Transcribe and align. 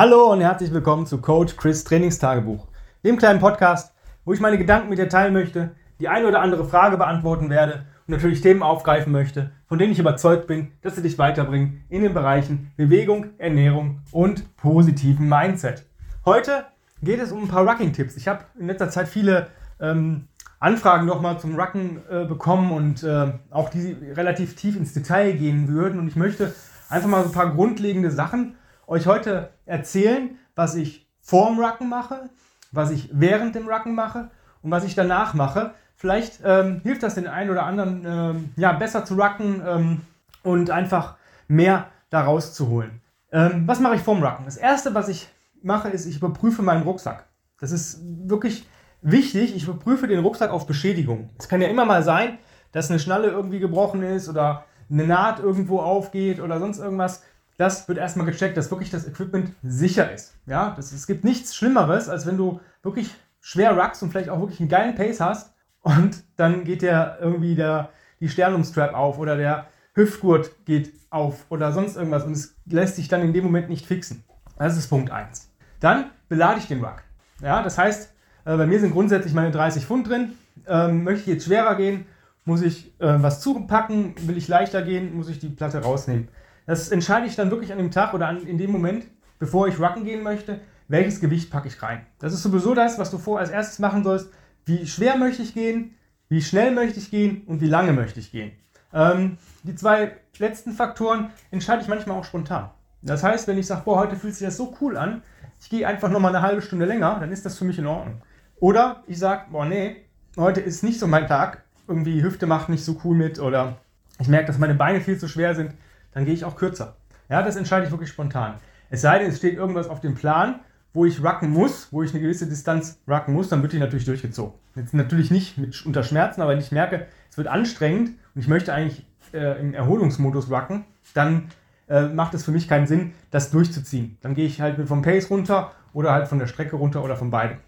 Hallo 0.00 0.30
und 0.30 0.40
herzlich 0.40 0.72
willkommen 0.72 1.06
zu 1.06 1.20
Coach 1.20 1.56
Chris 1.56 1.82
Trainingstagebuch, 1.82 2.68
dem 3.04 3.16
kleinen 3.16 3.40
Podcast, 3.40 3.92
wo 4.24 4.32
ich 4.32 4.38
meine 4.38 4.56
Gedanken 4.56 4.90
mit 4.90 5.00
dir 5.00 5.08
teilen 5.08 5.32
möchte, 5.32 5.72
die 5.98 6.06
eine 6.06 6.28
oder 6.28 6.40
andere 6.40 6.64
Frage 6.64 6.96
beantworten 6.96 7.50
werde 7.50 7.84
und 8.06 8.14
natürlich 8.14 8.40
Themen 8.40 8.62
aufgreifen 8.62 9.10
möchte, 9.10 9.50
von 9.66 9.76
denen 9.76 9.90
ich 9.90 9.98
überzeugt 9.98 10.46
bin, 10.46 10.70
dass 10.82 10.94
sie 10.94 11.02
dich 11.02 11.18
weiterbringen 11.18 11.82
in 11.88 12.02
den 12.02 12.14
Bereichen 12.14 12.70
Bewegung, 12.76 13.30
Ernährung 13.38 13.98
und 14.12 14.56
positiven 14.56 15.28
Mindset. 15.28 15.84
Heute 16.24 16.66
geht 17.02 17.18
es 17.18 17.32
um 17.32 17.42
ein 17.42 17.48
paar 17.48 17.66
Rucking-Tipps. 17.68 18.16
Ich 18.16 18.28
habe 18.28 18.44
in 18.56 18.68
letzter 18.68 18.90
Zeit 18.90 19.08
viele 19.08 19.48
ähm, 19.80 20.28
Anfragen 20.60 21.06
nochmal 21.06 21.40
zum 21.40 21.58
Rucken 21.58 22.02
äh, 22.08 22.24
bekommen 22.24 22.70
und 22.70 23.02
äh, 23.02 23.32
auch 23.50 23.68
die 23.68 23.96
relativ 24.14 24.54
tief 24.54 24.76
ins 24.76 24.92
Detail 24.94 25.32
gehen 25.32 25.66
würden 25.66 25.98
und 25.98 26.06
ich 26.06 26.14
möchte 26.14 26.54
einfach 26.88 27.08
mal 27.08 27.24
so 27.24 27.30
ein 27.30 27.34
paar 27.34 27.52
grundlegende 27.52 28.12
Sachen 28.12 28.54
euch 28.88 29.06
heute 29.06 29.50
erzählen, 29.66 30.38
was 30.56 30.74
ich 30.74 31.06
vorm 31.20 31.60
Rucken 31.60 31.88
mache, 31.88 32.30
was 32.72 32.90
ich 32.90 33.10
während 33.12 33.54
dem 33.54 33.68
Rucken 33.68 33.94
mache 33.94 34.30
und 34.62 34.70
was 34.70 34.84
ich 34.84 34.94
danach 34.94 35.34
mache. 35.34 35.72
Vielleicht 35.94 36.40
ähm, 36.44 36.80
hilft 36.82 37.02
das 37.02 37.14
den 37.14 37.26
einen 37.26 37.50
oder 37.50 37.64
anderen, 37.64 38.04
ähm, 38.06 38.52
ja, 38.56 38.72
besser 38.72 39.04
zu 39.04 39.14
rucken 39.14 39.62
ähm, 39.66 40.00
und 40.42 40.70
einfach 40.70 41.16
mehr 41.48 41.86
daraus 42.10 42.54
zu 42.54 42.68
holen. 42.68 43.00
Ähm, 43.30 43.64
was 43.66 43.80
mache 43.80 43.96
ich 43.96 44.00
vorm 44.00 44.22
Rucken? 44.22 44.44
Das 44.46 44.56
erste, 44.56 44.94
was 44.94 45.08
ich 45.08 45.28
mache, 45.62 45.88
ist, 45.88 46.06
ich 46.06 46.16
überprüfe 46.16 46.62
meinen 46.62 46.82
Rucksack. 46.82 47.26
Das 47.60 47.72
ist 47.72 48.00
wirklich 48.28 48.66
wichtig. 49.02 49.54
Ich 49.54 49.64
überprüfe 49.64 50.06
den 50.06 50.20
Rucksack 50.20 50.50
auf 50.50 50.66
Beschädigung. 50.66 51.30
Es 51.38 51.48
kann 51.48 51.60
ja 51.60 51.68
immer 51.68 51.84
mal 51.84 52.02
sein, 52.02 52.38
dass 52.72 52.90
eine 52.90 53.00
Schnalle 53.00 53.28
irgendwie 53.28 53.58
gebrochen 53.58 54.02
ist 54.02 54.28
oder 54.28 54.64
eine 54.90 55.06
Naht 55.06 55.40
irgendwo 55.40 55.80
aufgeht 55.80 56.40
oder 56.40 56.58
sonst 56.58 56.78
irgendwas 56.78 57.22
das 57.58 57.88
wird 57.88 57.98
erstmal 57.98 58.24
gecheckt, 58.24 58.56
dass 58.56 58.70
wirklich 58.70 58.90
das 58.90 59.06
Equipment 59.06 59.52
sicher 59.62 60.10
ist. 60.10 60.34
Ja, 60.46 60.72
das, 60.76 60.92
es 60.92 61.06
gibt 61.06 61.24
nichts 61.24 61.54
Schlimmeres, 61.54 62.08
als 62.08 62.24
wenn 62.24 62.36
du 62.36 62.60
wirklich 62.82 63.10
schwer 63.40 63.76
ruckst 63.76 64.02
und 64.02 64.10
vielleicht 64.10 64.30
auch 64.30 64.40
wirklich 64.40 64.60
einen 64.60 64.68
geilen 64.68 64.94
Pace 64.94 65.20
hast 65.20 65.52
und 65.82 66.22
dann 66.36 66.64
geht 66.64 66.82
der 66.82 67.18
irgendwie 67.20 67.56
der, 67.56 67.90
die 68.20 68.28
Sternumstrap 68.28 68.94
auf 68.94 69.18
oder 69.18 69.36
der 69.36 69.66
Hüftgurt 69.94 70.64
geht 70.64 70.92
auf 71.10 71.46
oder 71.48 71.72
sonst 71.72 71.96
irgendwas 71.96 72.24
und 72.24 72.32
es 72.32 72.56
lässt 72.66 72.96
sich 72.96 73.08
dann 73.08 73.22
in 73.22 73.32
dem 73.32 73.44
Moment 73.44 73.68
nicht 73.68 73.86
fixen. 73.86 74.24
Das 74.56 74.76
ist 74.76 74.88
Punkt 74.88 75.10
1. 75.10 75.50
Dann 75.80 76.10
belade 76.28 76.60
ich 76.60 76.68
den 76.68 76.84
Ruck. 76.84 77.02
Ja, 77.42 77.62
das 77.62 77.76
heißt, 77.76 78.12
äh, 78.44 78.56
bei 78.56 78.66
mir 78.66 78.78
sind 78.78 78.92
grundsätzlich 78.92 79.34
meine 79.34 79.50
30 79.50 79.84
Pfund 79.84 80.08
drin. 80.08 80.32
Ähm, 80.68 81.02
möchte 81.02 81.22
ich 81.22 81.34
jetzt 81.34 81.46
schwerer 81.46 81.74
gehen, 81.74 82.06
muss 82.44 82.62
ich 82.62 82.94
äh, 83.00 83.20
was 83.22 83.40
zupacken, 83.40 84.14
will 84.28 84.36
ich 84.36 84.46
leichter 84.46 84.82
gehen, 84.82 85.16
muss 85.16 85.28
ich 85.28 85.40
die 85.40 85.48
Platte 85.48 85.82
rausnehmen. 85.82 86.28
Das 86.68 86.90
entscheide 86.90 87.26
ich 87.26 87.34
dann 87.34 87.50
wirklich 87.50 87.72
an 87.72 87.78
dem 87.78 87.90
Tag 87.90 88.12
oder 88.12 88.28
an, 88.28 88.46
in 88.46 88.58
dem 88.58 88.70
Moment, 88.70 89.06
bevor 89.38 89.68
ich 89.68 89.80
rucken 89.80 90.04
gehen 90.04 90.22
möchte, 90.22 90.60
welches 90.86 91.18
Gewicht 91.18 91.50
packe 91.50 91.66
ich 91.66 91.82
rein. 91.82 92.04
Das 92.18 92.34
ist 92.34 92.42
sowieso 92.42 92.74
das, 92.74 92.98
was 92.98 93.10
du 93.10 93.16
vor 93.16 93.38
als 93.38 93.48
erstes 93.48 93.78
machen 93.78 94.04
sollst. 94.04 94.28
Wie 94.66 94.86
schwer 94.86 95.16
möchte 95.16 95.40
ich 95.40 95.54
gehen, 95.54 95.94
wie 96.28 96.42
schnell 96.42 96.72
möchte 96.72 96.98
ich 96.98 97.10
gehen 97.10 97.40
und 97.46 97.62
wie 97.62 97.68
lange 97.68 97.94
möchte 97.94 98.20
ich 98.20 98.30
gehen. 98.30 98.52
Ähm, 98.92 99.38
die 99.62 99.76
zwei 99.76 100.12
letzten 100.36 100.72
Faktoren 100.72 101.30
entscheide 101.50 101.80
ich 101.80 101.88
manchmal 101.88 102.18
auch 102.18 102.24
spontan. 102.24 102.68
Das 103.00 103.22
heißt, 103.22 103.48
wenn 103.48 103.56
ich 103.56 103.66
sage, 103.66 103.80
boah, 103.86 104.00
heute 104.00 104.16
fühlt 104.16 104.34
sich 104.34 104.46
das 104.46 104.58
so 104.58 104.76
cool 104.82 104.98
an, 104.98 105.22
ich 105.62 105.70
gehe 105.70 105.88
einfach 105.88 106.10
nochmal 106.10 106.36
eine 106.36 106.46
halbe 106.46 106.60
Stunde 106.60 106.84
länger, 106.84 107.16
dann 107.18 107.32
ist 107.32 107.46
das 107.46 107.56
für 107.56 107.64
mich 107.64 107.78
in 107.78 107.86
Ordnung. 107.86 108.20
Oder 108.60 109.04
ich 109.06 109.18
sage, 109.18 109.44
boah, 109.50 109.64
nee, 109.64 110.04
heute 110.36 110.60
ist 110.60 110.84
nicht 110.84 111.00
so 111.00 111.06
mein 111.06 111.28
Tag, 111.28 111.64
irgendwie 111.86 112.22
Hüfte 112.22 112.46
macht 112.46 112.68
nicht 112.68 112.84
so 112.84 113.00
cool 113.04 113.16
mit 113.16 113.38
oder 113.38 113.78
ich 114.20 114.28
merke, 114.28 114.48
dass 114.48 114.58
meine 114.58 114.74
Beine 114.74 115.00
viel 115.00 115.16
zu 115.16 115.28
schwer 115.28 115.54
sind, 115.54 115.72
dann 116.12 116.24
gehe 116.24 116.34
ich 116.34 116.44
auch 116.44 116.56
kürzer. 116.56 116.96
Ja, 117.28 117.42
das 117.42 117.56
entscheide 117.56 117.86
ich 117.86 117.90
wirklich 117.90 118.10
spontan. 118.10 118.54
Es 118.90 119.02
sei 119.02 119.18
denn, 119.18 119.28
es 119.28 119.38
steht 119.38 119.54
irgendwas 119.54 119.88
auf 119.88 120.00
dem 120.00 120.14
Plan, 120.14 120.60
wo 120.94 121.04
ich 121.04 121.22
rucken 121.22 121.50
muss, 121.50 121.88
wo 121.92 122.02
ich 122.02 122.12
eine 122.12 122.20
gewisse 122.20 122.46
Distanz 122.46 122.98
rucken 123.06 123.34
muss, 123.34 123.48
dann 123.48 123.62
wird 123.62 123.72
die 123.72 123.78
natürlich 123.78 124.06
durchgezogen. 124.06 124.54
Jetzt 124.74 124.94
natürlich 124.94 125.30
nicht 125.30 125.58
mit, 125.58 125.84
unter 125.84 126.02
Schmerzen, 126.02 126.40
aber 126.40 126.52
wenn 126.52 126.58
ich 126.58 126.72
merke, 126.72 127.06
es 127.30 127.36
wird 127.36 127.48
anstrengend 127.48 128.10
und 128.34 128.40
ich 128.40 128.48
möchte 128.48 128.72
eigentlich 128.72 129.04
äh, 129.32 129.60
im 129.60 129.74
Erholungsmodus 129.74 130.50
rucken, 130.50 130.84
dann 131.14 131.50
äh, 131.88 132.02
macht 132.06 132.34
es 132.34 132.44
für 132.44 132.52
mich 132.52 132.68
keinen 132.68 132.86
Sinn, 132.86 133.12
das 133.30 133.50
durchzuziehen. 133.50 134.16
Dann 134.22 134.34
gehe 134.34 134.46
ich 134.46 134.60
halt 134.60 134.80
vom 134.88 135.02
Pace 135.02 135.30
runter 135.30 135.72
oder 135.92 136.12
halt 136.12 136.28
von 136.28 136.38
der 136.38 136.46
Strecke 136.46 136.76
runter 136.76 137.04
oder 137.04 137.16
von 137.16 137.30
beiden. 137.30 137.58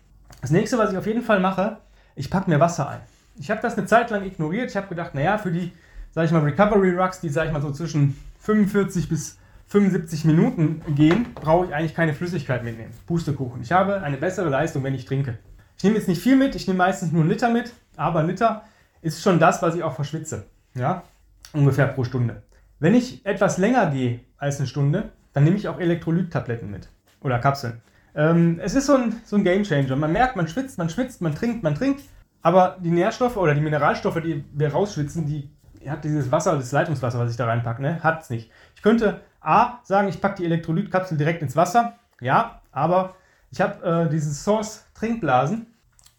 Das 0.41 0.51
nächste, 0.51 0.79
was 0.79 0.93
ich 0.93 0.99
auf 0.99 1.07
jeden 1.07 1.23
Fall 1.23 1.41
mache, 1.41 1.79
ich 2.17 2.31
packe 2.31 2.49
mir 2.49 2.61
Wasser 2.61 2.89
ein. 2.89 3.01
Ich 3.39 3.51
habe 3.51 3.61
das 3.61 3.77
eine 3.77 3.87
Zeit 3.87 4.11
lang 4.11 4.25
ignoriert. 4.25 4.71
Ich 4.71 4.77
habe 4.77 4.89
gedacht, 4.89 5.15
naja, 5.15 5.39
für 5.39 5.51
die, 5.51 5.73
sage 6.13 6.27
ich 6.27 6.33
mal, 6.33 6.43
Recovery 6.43 6.91
Rucks, 6.91 7.21
die, 7.21 7.29
sage 7.29 7.49
ich 7.49 7.53
mal, 7.53 7.63
so 7.63 7.71
zwischen 7.71 8.17
45 8.41 9.09
bis 9.09 9.39
75 9.67 10.25
Minuten 10.25 10.83
gehen, 10.95 11.27
brauche 11.35 11.67
ich 11.67 11.75
eigentlich 11.75 11.95
keine 11.95 12.15
Flüssigkeit 12.15 12.65
mitnehmen. 12.65 12.93
Pustekuchen. 13.07 13.63
Ich 13.63 13.71
habe 13.71 14.03
eine 14.03 14.17
bessere 14.17 14.49
Leistung, 14.49 14.83
wenn 14.83 14.95
ich 14.95 15.05
trinke. 15.05 15.39
Ich 15.77 15.85
nehme 15.85 15.97
jetzt 15.97 16.09
nicht 16.09 16.21
viel 16.21 16.37
mit, 16.37 16.55
ich 16.57 16.67
nehme 16.67 16.79
meistens 16.79 17.13
nur 17.13 17.23
einen 17.23 17.31
Liter 17.31 17.51
mit, 17.51 17.73
aber 17.97 18.21
ein 18.21 18.27
Liter 18.27 18.65
ist 19.01 19.23
schon 19.23 19.39
das, 19.39 19.63
was 19.63 19.77
ich 19.77 19.83
auch 19.83 19.95
verschwitze. 19.95 20.47
Ja, 20.75 21.05
ungefähr 21.53 21.87
pro 21.87 22.05
Stunde. 22.05 22.43
Wenn 22.79 22.95
ich 22.95 23.25
etwas 23.25 23.59
länger 23.59 23.91
gehe 23.91 24.21
als 24.39 24.59
eine 24.59 24.67
Stunde, 24.67 25.13
dann 25.33 25.45
nehme 25.45 25.57
ich 25.57 25.69
auch 25.69 25.79
Elektrolyttabletten 25.79 26.71
mit 26.71 26.89
oder 27.21 27.39
Kapseln. 27.39 27.81
Ähm, 28.15 28.59
es 28.61 28.75
ist 28.75 28.87
so 28.87 28.97
ein, 28.97 29.21
so 29.25 29.37
ein 29.37 29.45
Game 29.45 29.63
Changer. 29.63 29.97
Man 29.97 30.13
merkt, 30.13 30.37
man 30.37 30.49
schwitzt, 30.49 30.79
man 30.79 30.91
schwitzt, 30.91 31.21
man 31.21 31.35
trinkt, 31.35 31.63
man 31.63 31.75
trinkt, 31.75 32.03
aber 32.43 32.77
die 32.83 32.91
Nährstoffe 32.91 33.37
oder 33.37 33.55
die 33.55 33.61
Mineralstoffe, 33.61 34.21
die 34.21 34.45
wir 34.53 34.73
rausschwitzen, 34.73 35.27
die 35.27 35.51
hat 35.89 36.05
dieses 36.05 36.31
Wasser, 36.31 36.57
das 36.57 36.73
Leitungswasser, 36.73 37.19
was 37.19 37.31
ich 37.31 37.37
da 37.37 37.47
reinpacke, 37.47 37.81
ne? 37.81 38.03
hat 38.03 38.23
es 38.23 38.31
nicht. 38.31 38.51
Ich 38.75 38.83
könnte 38.83 39.21
A 39.41 39.79
sagen, 39.85 40.09
ich 40.09 40.21
packe 40.21 40.37
die 40.37 40.45
Elektrolytkapsel 40.45 41.17
direkt 41.17 41.43
ins 41.43 41.57
Wasser, 41.57 41.95
ja, 42.21 42.61
aber 42.73 43.15
ich 43.51 43.61
habe 43.61 44.07
äh, 44.07 44.11
diese 44.11 44.33
Source 44.35 44.85
Trinkblasen 44.95 45.67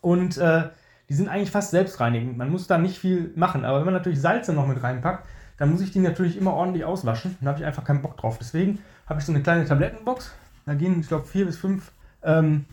und 0.01 0.38
äh, 0.38 0.69
die 1.09 1.13
sind 1.13 1.29
eigentlich 1.29 1.51
fast 1.51 1.72
selbstreinigend. 1.72 2.38
Man 2.38 2.49
muss 2.49 2.67
da 2.67 2.77
nicht 2.77 2.97
viel 2.97 3.31
machen, 3.35 3.66
aber 3.66 3.79
wenn 3.79 3.85
man 3.85 3.94
natürlich 3.94 4.22
Salze 4.22 4.53
noch 4.53 4.66
mit 4.66 4.81
reinpackt, 4.81 5.27
dann 5.57 5.69
muss 5.69 5.81
ich 5.81 5.91
die 5.91 5.99
natürlich 5.99 6.38
immer 6.38 6.53
ordentlich 6.53 6.85
auswaschen. 6.85 7.38
Da 7.41 7.49
habe 7.49 7.59
ich 7.59 7.66
einfach 7.66 7.83
keinen 7.83 8.01
Bock 8.01 8.17
drauf. 8.17 8.38
Deswegen 8.39 8.79
habe 9.05 9.19
ich 9.19 9.25
so 9.25 9.31
eine 9.31 9.43
kleine 9.43 9.66
Tablettenbox. 9.66 10.31
Da 10.66 10.73
gehen, 10.73 10.99
ich 10.99 11.07
glaube, 11.07 11.25
vier 11.25 11.45
bis 11.45 11.57
fünf 11.57 11.91
ähm, 12.23 12.66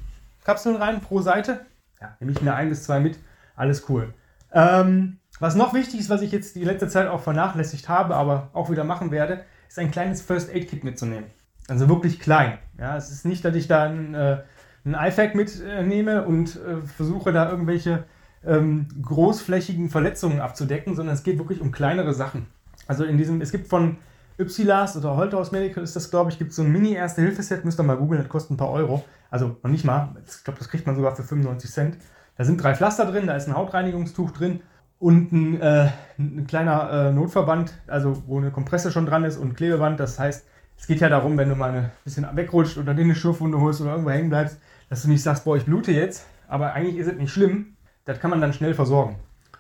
Kapseln 0.44 0.76
rein 0.76 1.00
pro 1.00 1.20
Seite. 1.20 1.66
Ja, 2.00 2.16
nehme 2.20 2.32
ich 2.32 2.40
mir 2.40 2.54
ein 2.54 2.70
bis 2.70 2.84
zwei 2.84 3.00
mit. 3.00 3.18
Alles 3.56 3.88
cool. 3.90 4.14
Ähm, 4.52 5.18
was 5.40 5.54
noch 5.54 5.74
wichtig 5.74 6.00
ist, 6.00 6.10
was 6.10 6.22
ich 6.22 6.32
jetzt 6.32 6.56
die 6.56 6.64
letzte 6.64 6.88
Zeit 6.88 7.08
auch 7.08 7.20
vernachlässigt 7.20 7.88
habe, 7.88 8.16
aber 8.16 8.50
auch 8.52 8.70
wieder 8.70 8.84
machen 8.84 9.10
werde, 9.10 9.44
ist 9.68 9.78
ein 9.78 9.90
kleines 9.90 10.22
First 10.22 10.52
Aid 10.52 10.68
Kit 10.68 10.84
mitzunehmen. 10.84 11.30
Also 11.68 11.88
wirklich 11.88 12.18
klein. 12.18 12.58
Ja, 12.78 12.96
es 12.96 13.10
ist 13.10 13.24
nicht, 13.24 13.44
dass 13.44 13.54
ich 13.54 13.68
da 13.68 13.84
ein, 13.84 14.14
äh, 14.14 14.38
ein 14.84 14.94
iFac 14.94 15.34
mitnehme 15.34 16.24
und 16.24 16.56
äh, 16.56 16.80
versuche 16.82 17.32
da 17.32 17.50
irgendwelche 17.50 18.04
ähm, 18.44 18.86
großflächigen 19.02 19.90
Verletzungen 19.90 20.40
abzudecken, 20.40 20.96
sondern 20.96 21.14
es 21.14 21.22
geht 21.22 21.38
wirklich 21.38 21.60
um 21.60 21.70
kleinere 21.72 22.14
Sachen. 22.14 22.46
Also 22.86 23.04
in 23.04 23.18
diesem, 23.18 23.40
es 23.40 23.52
gibt 23.52 23.68
von 23.68 23.98
Ypsilas 24.40 24.96
oder 24.96 25.16
Holterhaus 25.16 25.52
Medical 25.52 25.82
ist 25.82 25.96
das, 25.96 26.10
glaube 26.10 26.30
ich, 26.30 26.38
gibt 26.38 26.52
so 26.52 26.62
ein 26.62 26.72
Mini-Erste-Hilfe-Set, 26.72 27.64
müsst 27.64 27.78
ihr 27.78 27.82
mal 27.82 27.96
googeln, 27.96 28.22
das 28.22 28.30
kostet 28.30 28.52
ein 28.52 28.56
paar 28.56 28.70
Euro. 28.70 29.04
Also 29.30 29.56
noch 29.62 29.70
nicht 29.70 29.84
mal, 29.84 30.16
ich 30.26 30.44
glaube, 30.44 30.58
das 30.58 30.68
kriegt 30.68 30.86
man 30.86 30.96
sogar 30.96 31.14
für 31.14 31.24
95 31.24 31.70
Cent. 31.70 31.98
Da 32.36 32.44
sind 32.44 32.62
drei 32.62 32.74
Pflaster 32.74 33.04
drin, 33.04 33.26
da 33.26 33.36
ist 33.36 33.48
ein 33.48 33.56
Hautreinigungstuch 33.56 34.30
drin 34.30 34.60
und 34.98 35.32
ein, 35.32 35.60
äh, 35.60 35.88
ein 36.18 36.46
kleiner 36.46 36.90
äh, 36.90 37.12
Notverband, 37.12 37.72
also 37.86 38.22
wo 38.26 38.38
eine 38.38 38.50
Kompresse 38.50 38.90
schon 38.90 39.06
dran 39.06 39.24
ist 39.24 39.36
und 39.36 39.54
Klebeband. 39.56 40.00
Das 40.00 40.18
heißt, 40.18 40.46
es 40.76 40.86
geht 40.86 41.00
ja 41.00 41.08
darum, 41.08 41.38
wenn 41.38 41.48
du 41.48 41.54
mal 41.54 41.70
ein 41.70 41.90
bisschen 42.04 42.26
wegrutscht 42.34 42.78
oder 42.78 42.94
dir 42.94 43.02
eine 43.02 43.14
Schürfwunde 43.14 43.60
holst 43.60 43.80
oder 43.80 43.92
irgendwo 43.92 44.10
hängen 44.10 44.28
bleibst, 44.28 44.58
dass 44.88 45.02
du 45.02 45.08
nicht 45.08 45.22
sagst, 45.22 45.44
boah, 45.44 45.56
ich 45.56 45.64
blute 45.64 45.92
jetzt, 45.92 46.26
aber 46.48 46.72
eigentlich 46.72 46.96
ist 46.96 47.08
es 47.08 47.16
nicht 47.16 47.32
schlimm. 47.32 47.76
Das 48.04 48.20
kann 48.20 48.30
man 48.30 48.40
dann 48.40 48.52
schnell 48.52 48.74
versorgen. 48.74 49.16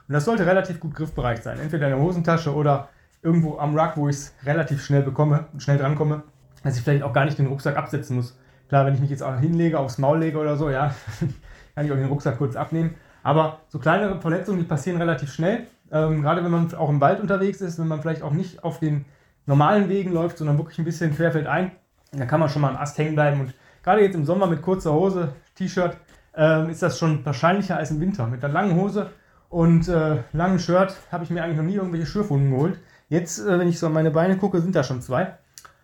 Und 0.08 0.14
das 0.14 0.24
sollte 0.24 0.46
relativ 0.46 0.80
gut 0.80 0.94
griffbereit 0.94 1.42
sein. 1.42 1.58
Entweder 1.60 1.88
in 1.88 1.96
der 1.96 2.02
Hosentasche 2.02 2.54
oder 2.54 2.88
irgendwo 3.22 3.58
am 3.58 3.78
Ruck, 3.78 3.96
wo 3.96 4.08
ich 4.08 4.16
es 4.16 4.34
relativ 4.44 4.82
schnell 4.82 5.02
bekomme 5.02 5.46
und 5.52 5.62
schnell 5.62 5.76
drankomme, 5.76 6.22
dass 6.62 6.76
ich 6.76 6.82
vielleicht 6.82 7.02
auch 7.02 7.12
gar 7.12 7.26
nicht 7.26 7.38
den 7.38 7.46
Rucksack 7.46 7.76
absetzen 7.76 8.16
muss. 8.16 8.38
Klar, 8.68 8.86
wenn 8.86 8.94
ich 8.94 9.00
mich 9.00 9.10
jetzt 9.10 9.22
auch 9.22 9.38
hinlege, 9.38 9.78
aufs 9.78 9.98
Maul 9.98 10.18
lege 10.18 10.38
oder 10.38 10.56
so, 10.56 10.70
ja, 10.70 10.94
kann 11.74 11.84
ich 11.84 11.92
auch 11.92 11.96
den 11.96 12.06
Rucksack 12.06 12.38
kurz 12.38 12.56
abnehmen. 12.56 12.94
Aber 13.22 13.60
so 13.68 13.78
kleinere 13.78 14.20
Verletzungen, 14.20 14.58
die 14.58 14.64
passieren 14.64 14.98
relativ 15.00 15.32
schnell. 15.32 15.66
Ähm, 15.90 16.22
gerade 16.22 16.44
wenn 16.44 16.50
man 16.50 16.74
auch 16.74 16.90
im 16.90 17.00
Wald 17.00 17.20
unterwegs 17.20 17.60
ist, 17.60 17.78
wenn 17.78 17.88
man 17.88 18.00
vielleicht 18.00 18.22
auch 18.22 18.32
nicht 18.32 18.62
auf 18.62 18.78
den 18.78 19.04
normalen 19.46 19.88
Wegen 19.88 20.12
läuft, 20.12 20.38
sondern 20.38 20.58
wirklich 20.58 20.78
ein 20.78 20.84
bisschen 20.84 21.14
querfeldein, 21.14 21.72
dann 22.12 22.28
kann 22.28 22.40
man 22.40 22.48
schon 22.48 22.62
mal 22.62 22.70
am 22.70 22.76
Ast 22.76 22.98
hängen 22.98 23.14
bleiben. 23.14 23.40
Und 23.40 23.54
gerade 23.82 24.02
jetzt 24.02 24.14
im 24.14 24.24
Sommer 24.24 24.46
mit 24.46 24.62
kurzer 24.62 24.92
Hose, 24.92 25.32
T-Shirt, 25.54 25.96
äh, 26.36 26.70
ist 26.70 26.82
das 26.82 26.98
schon 26.98 27.24
wahrscheinlicher 27.24 27.76
als 27.76 27.90
im 27.90 28.00
Winter. 28.00 28.26
Mit 28.26 28.44
einer 28.44 28.52
langen 28.52 28.76
Hose 28.76 29.10
und 29.48 29.88
äh, 29.88 30.22
langem 30.32 30.58
Shirt 30.58 30.94
habe 31.10 31.24
ich 31.24 31.30
mir 31.30 31.42
eigentlich 31.42 31.56
noch 31.56 31.64
nie 31.64 31.74
irgendwelche 31.74 32.06
Schürfwunden 32.06 32.50
geholt. 32.50 32.78
Jetzt, 33.08 33.38
äh, 33.38 33.58
wenn 33.58 33.68
ich 33.68 33.78
so 33.78 33.86
an 33.86 33.94
meine 33.94 34.10
Beine 34.10 34.36
gucke, 34.36 34.60
sind 34.60 34.76
da 34.76 34.84
schon 34.84 35.00
zwei. 35.00 35.38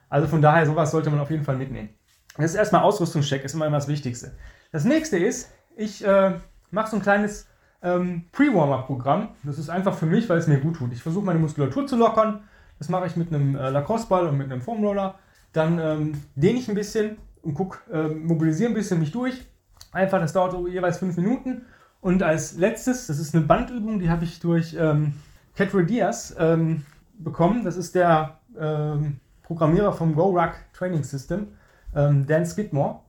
Also 0.08 0.28
von 0.28 0.42
daher, 0.42 0.66
sowas 0.66 0.90
sollte 0.90 1.10
man 1.10 1.20
auf 1.20 1.31
jeden 1.31 1.44
Fall 1.44 1.56
mitnehmen. 1.56 1.88
Das 2.36 2.46
ist 2.46 2.56
erstmal 2.56 2.82
Ausrüstungscheck, 2.82 3.44
ist 3.44 3.54
immer 3.54 3.70
das 3.70 3.88
Wichtigste. 3.88 4.32
Das 4.72 4.84
nächste 4.84 5.19
ist, 5.19 5.50
ich 5.76 6.04
äh, 6.04 6.32
mache 6.70 6.90
so 6.90 6.96
ein 6.96 7.02
kleines 7.02 7.46
ähm, 7.82 8.25
Pre-Warm-Up-Programm. 8.32 9.28
Das 9.43 9.58
ist 9.58 9.69
einfach 9.69 9.94
für 9.94 10.06
mich, 10.06 10.28
weil 10.28 10.38
es 10.38 10.46
mir 10.46 10.58
gut 10.58 10.76
tut. 10.76 10.93
Ich 10.93 11.02
versuche 11.02 11.25
meine 11.25 11.38
Muskulatur 11.38 11.87
zu 11.87 11.96
lockern. 11.96 12.43
Das 12.78 12.88
mache 12.88 13.06
ich 13.06 13.16
mit 13.16 13.32
einem 13.32 13.55
äh, 13.56 13.70
Lacrosse-Ball 13.70 14.26
und 14.26 14.38
mit 14.38 14.50
einem 14.50 14.62
Foamroller. 14.62 15.14
Dann 15.52 15.78
ähm, 15.78 16.22
dehne 16.34 16.58
ich 16.58 16.69
ein 16.69 16.75
bisschen 16.75 17.19
und 17.43 17.55
guck, 17.55 17.82
äh, 17.93 18.08
mobilisiere 18.08 18.70
ein 18.70 18.75
bisschen 18.75 18.99
mich 18.99 19.12
durch. 19.12 19.46
Einfach, 19.93 20.19
das 20.20 20.32
dauert 20.32 20.52
so 20.52 20.66
jeweils 20.66 20.99
fünf 20.99 21.16
Minuten. 21.16 21.62
Und 22.00 22.22
als 22.22 22.56
letztes, 22.56 23.06
das 23.06 23.19
ist 23.19 23.34
eine 23.34 23.44
Bandübung, 23.44 23.99
die 23.99 24.10
habe 24.10 24.25
ich 24.25 24.40
durch 24.40 24.76
ähm, 24.78 25.14
Catry 25.55 25.87
Diaz 25.87 26.34
ähm, 26.38 26.84
bekommen. 27.19 27.64
Das 27.64 27.76
ist 27.76 27.94
der 27.94 28.40
ähm, 28.58 29.20
Programmierer 29.43 29.93
vom 29.93 30.14
GoRuck 30.14 30.55
Training 30.72 31.05
System, 31.05 31.49
ähm, 31.94 32.26
Dan 32.26 32.44
Skidmore. 32.44 33.00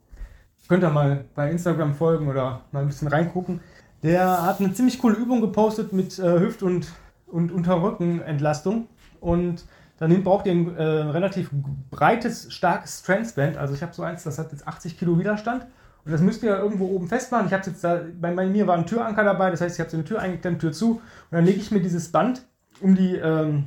Könnt 0.68 0.84
ihr 0.84 0.90
mal 0.90 1.26
bei 1.36 1.52
Instagram 1.52 1.94
folgen 1.94 2.28
oder 2.28 2.62
mal 2.72 2.82
ein 2.82 2.88
bisschen 2.88 3.08
reingucken. 3.08 3.60
Der 4.02 4.44
hat 4.44 4.60
eine 4.60 4.74
ziemlich 4.74 5.00
coole 5.00 5.16
Übung 5.16 5.42
gepostet 5.42 5.94
mit 5.94 6.18
äh, 6.20 6.40
Hüft- 6.40 6.64
und, 6.64 6.88
und 7.28 7.52
Unterrückenentlastung. 7.52 8.88
Und 9.20 9.66
dann 10.00 10.24
braucht 10.24 10.46
ihr 10.48 10.54
ein 10.54 10.76
äh, 10.76 10.84
relativ 10.84 11.50
breites, 11.90 12.52
starkes 12.52 13.00
Strength 13.00 13.38
Also 13.58 13.74
ich 13.74 13.82
habe 13.82 13.94
so 13.94 14.04
eins, 14.04 14.24
das 14.24 14.40
hat 14.40 14.52
jetzt 14.52 14.68
80 14.68 14.98
Kilo 14.98 15.18
Widerstand. 15.18 15.66
Und 16.04 16.12
das 16.12 16.22
müsst 16.22 16.44
ihr 16.44 16.56
irgendwo 16.56 16.86
oben 16.88 17.08
festmachen. 17.08 17.48
Ich 17.48 17.54
habe 17.54 17.64
jetzt 17.66 17.84
da, 17.84 18.02
bei 18.20 18.32
mir 18.46 18.68
war 18.68 18.78
ein 18.78 18.86
Türanker 18.86 19.24
dabei, 19.24 19.50
das 19.50 19.62
heißt, 19.62 19.76
ich 19.76 19.80
habe 19.80 19.90
so 19.90 19.98
eine 19.98 20.04
Tür 20.04 20.20
eingeklemmt, 20.20 20.62
Tür 20.62 20.72
zu. 20.72 20.92
Und 20.92 21.02
dann 21.32 21.46
lege 21.46 21.60
ich 21.60 21.72
mir 21.72 21.82
dieses 21.82 22.12
Band 22.12 22.46
um, 22.82 22.96
die, 22.96 23.16
ähm, 23.16 23.66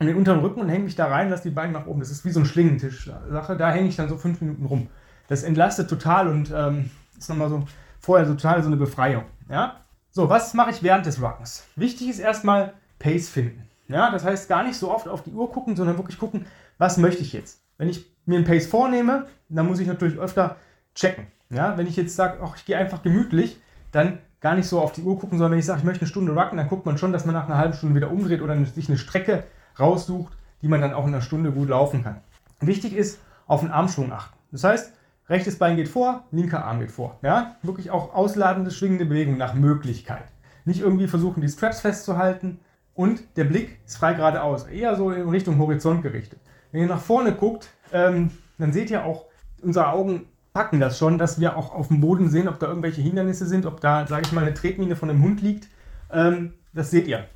um 0.00 0.06
den 0.06 0.16
unteren 0.16 0.40
Rücken 0.40 0.60
und 0.60 0.68
hänge 0.68 0.84
mich 0.84 0.96
da 0.96 1.06
rein, 1.06 1.30
lasse 1.30 1.44
die 1.44 1.54
Beine 1.54 1.72
nach 1.72 1.86
oben. 1.86 2.00
Das 2.00 2.10
ist 2.10 2.24
wie 2.24 2.30
so 2.30 2.40
ein 2.40 2.46
Schlingentisch-Sache. 2.46 3.56
Da 3.56 3.70
hänge 3.70 3.88
ich 3.88 3.96
dann 3.96 4.08
so 4.08 4.16
fünf 4.16 4.40
Minuten 4.40 4.66
rum. 4.66 4.88
Das 5.28 5.42
entlastet 5.42 5.88
total 5.88 6.28
und 6.28 6.52
ähm, 6.54 6.90
ist 7.18 7.28
nochmal 7.28 7.48
so 7.48 7.64
vorher 8.00 8.26
so 8.26 8.34
total 8.34 8.62
so 8.62 8.68
eine 8.68 8.76
Befreiung. 8.76 9.24
Ja? 9.48 9.80
So, 10.10 10.28
was 10.28 10.54
mache 10.54 10.70
ich 10.70 10.82
während 10.82 11.06
des 11.06 11.20
Rockens? 11.20 11.64
Wichtig 11.76 12.08
ist 12.08 12.18
erstmal 12.18 12.74
Pace 12.98 13.28
finden. 13.28 13.68
Ja, 13.88 14.10
das 14.10 14.24
heißt 14.24 14.48
gar 14.48 14.64
nicht 14.64 14.76
so 14.76 14.90
oft 14.90 15.08
auf 15.08 15.22
die 15.22 15.30
Uhr 15.30 15.50
gucken, 15.52 15.76
sondern 15.76 15.96
wirklich 15.96 16.18
gucken, 16.18 16.46
was 16.78 16.96
möchte 16.96 17.22
ich 17.22 17.32
jetzt. 17.32 17.60
Wenn 17.78 17.88
ich 17.88 18.06
mir 18.24 18.36
einen 18.36 18.44
Pace 18.44 18.66
vornehme, 18.66 19.26
dann 19.48 19.66
muss 19.66 19.78
ich 19.78 19.86
natürlich 19.86 20.18
öfter 20.18 20.56
checken. 20.94 21.26
Ja, 21.50 21.76
wenn 21.78 21.86
ich 21.86 21.96
jetzt 21.96 22.16
sage, 22.16 22.38
ich 22.56 22.64
gehe 22.64 22.76
einfach 22.76 23.02
gemütlich, 23.02 23.60
dann 23.92 24.18
gar 24.40 24.54
nicht 24.54 24.66
so 24.66 24.80
auf 24.80 24.92
die 24.92 25.02
Uhr 25.02 25.18
gucken, 25.18 25.38
sondern 25.38 25.52
wenn 25.52 25.58
ich 25.58 25.66
sage, 25.66 25.80
ich 25.80 25.84
möchte 25.84 26.02
eine 26.02 26.08
Stunde 26.08 26.32
rocken, 26.32 26.58
dann 26.58 26.68
guckt 26.68 26.86
man 26.86 26.98
schon, 26.98 27.12
dass 27.12 27.24
man 27.24 27.34
nach 27.34 27.46
einer 27.46 27.58
halben 27.58 27.74
Stunde 27.74 27.94
wieder 27.94 28.10
umdreht 28.10 28.42
oder 28.42 28.56
sich 28.64 28.88
eine 28.88 28.98
Strecke 28.98 29.44
raussucht, 29.78 30.32
die 30.62 30.68
man 30.68 30.80
dann 30.80 30.94
auch 30.94 31.06
in 31.06 31.14
einer 31.14 31.22
Stunde 31.22 31.52
gut 31.52 31.68
laufen 31.68 32.02
kann. 32.02 32.20
Wichtig 32.60 32.94
ist, 32.94 33.20
auf 33.46 33.60
den 33.60 33.70
Armschwung 33.70 34.12
achten. 34.12 34.36
Das 34.50 34.64
heißt, 34.64 34.92
rechtes 35.28 35.58
Bein 35.58 35.76
geht 35.76 35.88
vor, 35.88 36.24
linker 36.30 36.64
Arm 36.64 36.80
geht 36.80 36.92
vor. 36.92 37.18
Ja? 37.22 37.56
Wirklich 37.62 37.90
auch 37.90 38.14
ausladende, 38.14 38.70
schwingende 38.70 39.06
Bewegung 39.06 39.36
nach 39.36 39.54
Möglichkeit. 39.54 40.24
Nicht 40.64 40.80
irgendwie 40.80 41.08
versuchen, 41.08 41.40
die 41.40 41.48
Straps 41.48 41.80
festzuhalten. 41.80 42.60
Und 42.94 43.22
der 43.36 43.44
Blick 43.44 43.78
ist 43.84 43.98
frei 43.98 44.14
geradeaus, 44.14 44.64
eher 44.64 44.96
so 44.96 45.10
in 45.10 45.28
Richtung 45.28 45.58
Horizont 45.58 46.02
gerichtet. 46.02 46.40
Wenn 46.72 46.80
ihr 46.80 46.86
nach 46.88 47.00
vorne 47.00 47.32
guckt, 47.32 47.68
ähm, 47.92 48.30
dann 48.58 48.72
seht 48.72 48.90
ihr 48.90 49.04
auch, 49.04 49.26
unsere 49.62 49.88
Augen 49.88 50.26
packen 50.54 50.80
das 50.80 50.98
schon, 50.98 51.18
dass 51.18 51.38
wir 51.38 51.56
auch 51.56 51.74
auf 51.74 51.88
dem 51.88 52.00
Boden 52.00 52.30
sehen, 52.30 52.48
ob 52.48 52.58
da 52.58 52.66
irgendwelche 52.68 53.02
Hindernisse 53.02 53.46
sind, 53.46 53.66
ob 53.66 53.80
da, 53.80 54.06
sage 54.06 54.22
ich 54.24 54.32
mal, 54.32 54.40
eine 54.40 54.54
Tretmine 54.54 54.96
von 54.96 55.10
einem 55.10 55.22
Hund 55.22 55.42
liegt. 55.42 55.68
Ähm, 56.10 56.54
das 56.72 56.90
seht 56.90 57.06
ihr. 57.06 57.26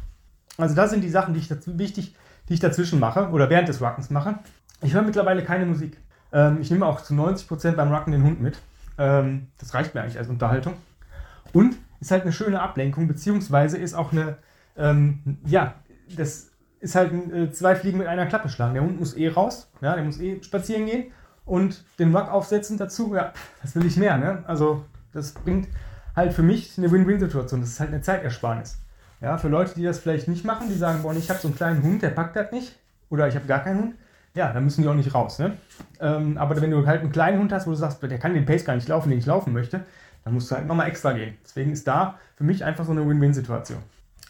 Also 0.56 0.74
das 0.74 0.90
sind 0.90 1.04
die 1.04 1.10
Sachen, 1.10 1.34
die 1.34 1.40
ich 1.40 1.48
dazu, 1.48 1.78
wichtig, 1.78 2.16
die 2.48 2.54
ich 2.54 2.60
dazwischen 2.60 2.98
mache 2.98 3.28
oder 3.28 3.50
während 3.50 3.68
des 3.68 3.82
Ruckens 3.82 4.08
mache. 4.10 4.38
Ich 4.82 4.94
höre 4.94 5.02
mittlerweile 5.02 5.44
keine 5.44 5.66
Musik. 5.66 5.98
Ähm, 6.32 6.58
ich 6.60 6.70
nehme 6.70 6.86
auch 6.86 7.00
zu 7.02 7.14
90% 7.14 7.72
beim 7.72 7.92
Rucken 7.92 8.12
den 8.12 8.22
Hund 8.22 8.40
mit. 8.40 8.58
Ähm, 8.98 9.48
das 9.58 9.74
reicht 9.74 9.94
mir 9.94 10.02
eigentlich 10.02 10.18
als 10.18 10.28
Unterhaltung. 10.28 10.74
Und 11.52 11.76
ist 12.00 12.10
halt 12.10 12.22
eine 12.22 12.32
schöne 12.32 12.60
Ablenkung, 12.60 13.08
beziehungsweise 13.08 13.76
ist 13.76 13.94
auch 13.94 14.12
eine, 14.12 14.36
ähm, 14.76 15.38
ja, 15.44 15.74
das 16.16 16.50
ist 16.80 16.94
halt 16.94 17.12
äh, 17.32 17.52
zwei 17.52 17.76
Fliegen 17.76 17.98
mit 17.98 18.06
einer 18.06 18.26
Klappe 18.26 18.48
schlagen. 18.48 18.74
Der 18.74 18.82
Hund 18.82 18.98
muss 18.98 19.16
eh 19.16 19.28
raus, 19.28 19.70
ja, 19.80 19.94
der 19.94 20.04
muss 20.04 20.18
eh 20.18 20.42
spazieren 20.42 20.86
gehen 20.86 21.12
und 21.44 21.84
den 21.98 22.14
Ruck 22.14 22.30
aufsetzen 22.30 22.78
dazu, 22.78 23.14
ja, 23.14 23.32
das 23.62 23.74
will 23.74 23.84
ich 23.84 23.96
mehr. 23.96 24.16
Ne? 24.16 24.42
Also 24.46 24.84
das 25.12 25.32
bringt 25.32 25.68
halt 26.16 26.32
für 26.32 26.42
mich 26.42 26.78
eine 26.78 26.90
Win-Win-Situation. 26.90 27.60
Das 27.60 27.70
ist 27.70 27.80
halt 27.80 27.90
eine 27.90 28.00
Zeitersparnis. 28.00 28.78
Ja, 29.20 29.36
für 29.36 29.48
Leute, 29.48 29.74
die 29.74 29.82
das 29.82 29.98
vielleicht 29.98 30.28
nicht 30.28 30.44
machen, 30.44 30.68
die 30.68 30.74
sagen, 30.74 31.02
boah, 31.02 31.14
ich 31.14 31.28
habe 31.28 31.38
so 31.38 31.48
einen 31.48 31.56
kleinen 31.56 31.82
Hund, 31.82 32.02
der 32.02 32.10
packt 32.10 32.36
das 32.36 32.52
nicht, 32.52 32.78
oder 33.10 33.28
ich 33.28 33.34
habe 33.34 33.46
gar 33.46 33.62
keinen 33.62 33.80
Hund, 33.80 33.94
ja, 34.34 34.52
dann 34.52 34.64
müssen 34.64 34.82
die 34.82 34.88
auch 34.88 34.94
nicht 34.94 35.14
raus. 35.14 35.38
Ne? 35.38 35.56
Ähm, 36.00 36.38
aber 36.38 36.60
wenn 36.60 36.70
du 36.70 36.86
halt 36.86 37.00
einen 37.00 37.12
kleinen 37.12 37.38
Hund 37.38 37.52
hast, 37.52 37.66
wo 37.66 37.70
du 37.70 37.76
sagst, 37.76 38.02
der 38.02 38.18
kann 38.18 38.34
den 38.34 38.46
Pace 38.46 38.64
gar 38.64 38.74
nicht 38.74 38.88
laufen, 38.88 39.10
den 39.10 39.18
ich 39.18 39.26
laufen 39.26 39.52
möchte, 39.52 39.84
dann 40.24 40.34
musst 40.34 40.50
du 40.50 40.56
halt 40.56 40.66
nochmal 40.66 40.88
extra 40.88 41.12
gehen. 41.12 41.36
Deswegen 41.44 41.72
ist 41.72 41.86
da 41.86 42.18
für 42.36 42.44
mich 42.44 42.64
einfach 42.64 42.84
so 42.84 42.92
eine 42.92 43.06
Win-Win-Situation. 43.06 43.82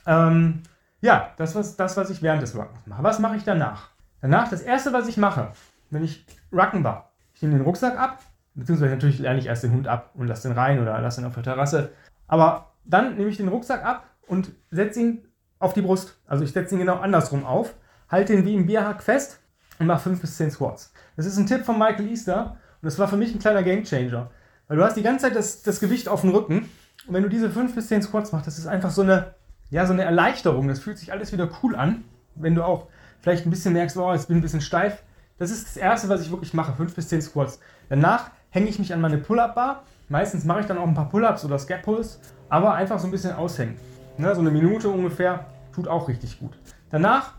Ähm, 0.07 0.63
ja, 1.01 1.31
das 1.37 1.55
ist 1.57 1.77
das, 1.77 1.97
was 1.97 2.11
ich 2.11 2.23
während 2.23 2.43
des 2.43 2.55
Ruckens 2.55 2.87
mache. 2.87 3.03
Was 3.03 3.19
mache 3.19 3.37
ich 3.37 3.45
danach? 3.45 3.91
Danach, 4.21 4.49
das 4.49 4.61
erste, 4.61 4.93
was 4.93 5.09
ich 5.09 5.17
mache, 5.17 5.53
wenn 5.91 6.05
ich 6.05 6.25
Rucken 6.53 6.85
war, 6.85 7.13
ich 7.35 7.43
nehme 7.43 7.55
den 7.55 7.63
Rucksack 7.63 7.99
ab, 7.99 8.21
beziehungsweise 8.55 8.95
natürlich 8.95 9.19
lerne 9.19 9.39
ich 9.39 9.47
erst 9.47 9.65
den 9.65 9.73
Hund 9.73 9.89
ab 9.89 10.11
und 10.15 10.27
lasse 10.27 10.49
den 10.49 10.57
rein 10.57 10.81
oder 10.81 11.01
lasse 11.01 11.21
ihn 11.21 11.27
auf 11.27 11.35
der 11.35 11.43
Terrasse. 11.43 11.93
Aber 12.29 12.73
dann 12.85 13.17
nehme 13.17 13.31
ich 13.31 13.39
den 13.39 13.49
Rucksack 13.49 13.85
ab 13.85 14.07
und 14.27 14.53
setze 14.71 15.01
ihn 15.01 15.25
auf 15.59 15.73
die 15.73 15.83
Brust. 15.83 16.21
Also 16.27 16.45
ich 16.45 16.53
setze 16.53 16.75
ihn 16.75 16.81
genau 16.81 16.99
andersrum 16.99 17.45
auf, 17.45 17.75
halte 18.09 18.35
ihn 18.35 18.45
wie 18.45 18.55
im 18.55 18.67
Bierhack 18.67 19.03
fest 19.03 19.41
und 19.81 19.87
mache 19.87 20.03
5 20.03 20.21
bis 20.21 20.37
10 20.37 20.53
Squats. 20.53 20.93
Das 21.17 21.27
ist 21.27 21.37
ein 21.39 21.47
Tipp 21.47 21.65
von 21.65 21.79
Michael 21.79 22.09
Easter 22.09 22.57
und 22.81 22.87
das 22.87 22.99
war 22.99 23.09
für 23.09 23.17
mich 23.17 23.35
ein 23.35 23.41
kleiner 23.41 23.65
Gamechanger. 23.65 24.31
Weil 24.69 24.77
du 24.77 24.85
hast 24.85 24.97
die 24.97 25.03
ganze 25.03 25.25
Zeit 25.27 25.35
das, 25.35 25.63
das 25.63 25.81
Gewicht 25.81 26.09
auf 26.09 26.21
dem 26.21 26.31
Rücken 26.31 26.69
und 27.09 27.15
wenn 27.15 27.25
du 27.25 27.29
diese 27.29 27.51
5 27.51 27.75
bis 27.75 27.89
10 27.89 28.03
Squats 28.03 28.31
machst, 28.31 28.47
das 28.47 28.59
ist 28.59 28.67
einfach 28.67 28.91
so 28.91 29.03
eine, 29.03 29.35
ja, 29.71 29.87
so 29.87 29.93
eine 29.93 30.05
Erleichterung. 30.05 30.69
Das 30.69 30.79
fühlt 30.79 30.99
sich 30.99 31.13
alles 31.13 31.33
wieder 31.33 31.49
cool 31.63 31.75
an. 31.75 32.05
Wenn 32.37 32.55
du 32.55 32.63
auch 32.63 32.87
vielleicht 33.21 33.47
ein 33.47 33.51
bisschen 33.51 33.73
merkst, 33.73 33.97
oh, 33.97 34.13
jetzt 34.13 34.29
bin 34.29 34.37
ich 34.37 34.41
ein 34.41 34.43
bisschen 34.43 34.61
steif, 34.61 35.03
das 35.39 35.51
ist 35.51 35.67
das 35.67 35.77
Erste, 35.79 36.09
was 36.11 36.21
ich 36.21 36.31
wirklich 36.31 36.53
mache, 36.53 36.75
5 36.75 36.95
bis 36.95 37.09
10 37.09 37.23
Squats. 37.23 37.59
Danach 37.89 38.31
hänge 38.51 38.69
ich 38.69 38.79
mich 38.79 38.93
an 38.93 39.01
meine 39.01 39.19
Pull-Up-Bar. 39.19 39.83
Meistens 40.11 40.45
mache 40.45 40.61
ich 40.61 40.67
dann 40.67 40.77
auch 40.77 40.87
ein 40.87 40.95
paar 40.95 41.09
Pull-Ups 41.09 41.45
oder 41.45 41.59
Scap-Pulls, 41.59 42.21
aber 42.51 42.75
einfach 42.75 42.99
so 42.99 43.09
ein 43.09 43.11
bisschen 43.11 43.33
aushängen. 43.33 43.77
Ne, 44.19 44.35
so 44.35 44.41
eine 44.43 44.51
Minute 44.51 44.91
ungefähr 44.91 45.47
tut 45.73 45.89
auch 45.89 46.09
richtig 46.09 46.39
gut. 46.39 46.59
Danach 46.91 47.33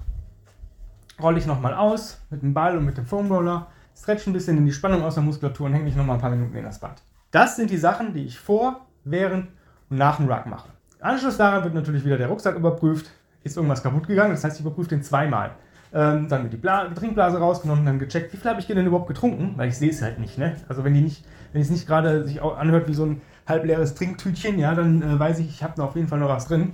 rolle 1.21 1.37
ich 1.37 1.45
nochmal 1.45 1.73
aus 1.73 2.21
mit 2.29 2.41
dem 2.41 2.53
Ball 2.53 2.77
und 2.77 2.85
mit 2.85 2.97
dem 2.97 3.05
Foam 3.05 3.31
Roller, 3.31 3.67
stretch 3.95 4.27
ein 4.27 4.33
bisschen 4.33 4.57
in 4.57 4.65
die 4.65 4.71
Spannung 4.71 5.03
aus 5.03 5.15
der 5.15 5.23
Muskulatur 5.23 5.67
und 5.67 5.73
hänge 5.73 5.85
mich 5.85 5.95
nochmal 5.95 6.15
ein 6.17 6.21
paar 6.21 6.31
Minuten 6.31 6.55
in 6.55 6.63
das 6.63 6.79
Band. 6.79 7.01
Das 7.31 7.55
sind 7.55 7.69
die 7.69 7.77
Sachen, 7.77 8.13
die 8.13 8.25
ich 8.25 8.39
vor, 8.39 8.81
während 9.03 9.47
und 9.89 9.97
nach 9.97 10.17
dem 10.17 10.29
Ruck 10.29 10.45
mache. 10.45 10.69
Anschluss 10.99 11.37
daran 11.37 11.63
wird 11.63 11.73
natürlich 11.73 12.05
wieder 12.05 12.17
der 12.17 12.27
Rucksack 12.27 12.55
überprüft. 12.55 13.11
Ist 13.43 13.57
irgendwas 13.57 13.83
kaputt 13.83 14.07
gegangen? 14.07 14.31
Das 14.31 14.43
heißt, 14.43 14.59
ich 14.59 14.65
überprüfe 14.65 14.89
den 14.89 15.03
zweimal. 15.03 15.51
Ähm, 15.93 16.29
dann 16.29 16.43
wird 16.43 16.53
die, 16.53 16.57
Bla 16.57 16.85
Trinkblase 16.85 17.37
rausgenommen, 17.37 17.85
dann 17.85 17.99
gecheckt, 17.99 18.31
wie 18.31 18.37
viel 18.37 18.49
habe 18.49 18.61
ich 18.61 18.67
denn 18.67 18.85
überhaupt 18.85 19.07
getrunken, 19.07 19.53
weil 19.57 19.67
ich 19.67 19.77
sehe 19.77 19.89
es 19.89 20.01
halt 20.01 20.19
nicht. 20.19 20.37
Ne? 20.37 20.55
Also 20.69 20.83
wenn 20.83 20.93
die 20.93 21.01
nicht, 21.01 21.25
wenn 21.51 21.61
es 21.61 21.69
nicht 21.69 21.85
gerade 21.85 22.23
sich 22.23 22.41
anhört 22.41 22.87
wie 22.87 22.93
so 22.93 23.05
ein 23.05 23.21
halbleeres 23.45 23.95
Trinktütchen, 23.95 24.57
ja, 24.57 24.73
dann 24.73 25.01
äh, 25.01 25.19
weiß 25.19 25.39
ich, 25.39 25.49
ich 25.49 25.63
habe 25.63 25.83
auf 25.83 25.95
jeden 25.95 26.07
Fall 26.07 26.19
noch 26.19 26.29
was 26.29 26.47
drin. 26.47 26.73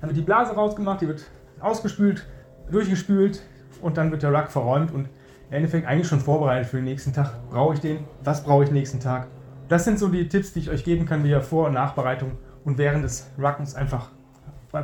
Dann 0.00 0.10
wird 0.10 0.18
die 0.18 0.22
Blase 0.22 0.52
rausgemacht, 0.52 1.00
die 1.00 1.08
wird 1.08 1.24
ausgespült, 1.60 2.26
durchgespült 2.70 3.42
und 3.80 3.96
dann 3.96 4.10
wird 4.10 4.22
der 4.22 4.32
Ruck 4.32 4.50
verräumt 4.50 4.92
und 4.92 5.08
im 5.48 5.56
Endeffekt 5.56 5.86
eigentlich 5.86 6.08
schon 6.08 6.20
vorbereitet 6.20 6.68
für 6.68 6.76
den 6.76 6.84
nächsten 6.84 7.12
Tag. 7.12 7.34
Brauche 7.50 7.74
ich 7.74 7.80
den? 7.80 8.00
Was 8.24 8.42
brauche 8.42 8.64
ich 8.64 8.70
nächsten 8.70 9.00
Tag? 9.00 9.28
Das 9.68 9.84
sind 9.84 9.98
so 9.98 10.08
die 10.08 10.28
Tipps, 10.28 10.52
die 10.52 10.60
ich 10.60 10.70
euch 10.70 10.84
geben 10.84 11.06
kann, 11.06 11.24
wie 11.24 11.30
ihr 11.30 11.42
Vor- 11.42 11.66
und 11.66 11.74
Nachbereitung 11.74 12.32
und 12.64 12.78
während 12.78 13.04
des 13.04 13.30
Ruckens 13.38 13.74
einfach 13.74 14.10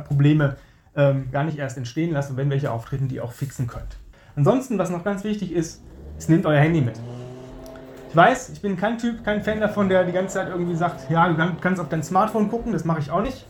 Probleme 0.07 0.57
ähm, 0.95 1.29
gar 1.31 1.43
nicht 1.43 1.57
erst 1.57 1.77
entstehen 1.77 2.11
lassen, 2.11 2.37
wenn 2.37 2.49
welche 2.49 2.71
auftreten, 2.71 3.07
die 3.07 3.15
ihr 3.15 3.23
auch 3.23 3.31
fixen 3.31 3.67
könnt. 3.67 3.97
Ansonsten, 4.35 4.77
was 4.79 4.89
noch 4.89 5.03
ganz 5.03 5.23
wichtig 5.23 5.51
ist, 5.51 5.83
ist, 6.17 6.29
nehmt 6.29 6.45
euer 6.45 6.59
Handy 6.59 6.81
mit. 6.81 6.99
Ich 8.09 8.15
weiß, 8.15 8.49
ich 8.49 8.61
bin 8.61 8.77
kein 8.77 8.97
Typ, 8.97 9.23
kein 9.23 9.41
Fan 9.41 9.59
davon, 9.59 9.89
der 9.89 10.03
die 10.03 10.11
ganze 10.11 10.35
Zeit 10.35 10.47
irgendwie 10.47 10.75
sagt, 10.75 11.09
ja, 11.09 11.27
du 11.27 11.55
kannst 11.59 11.81
auf 11.81 11.89
dein 11.89 12.03
Smartphone 12.03 12.49
gucken, 12.49 12.71
das 12.71 12.85
mache 12.85 12.99
ich 12.99 13.11
auch 13.11 13.21
nicht. 13.21 13.45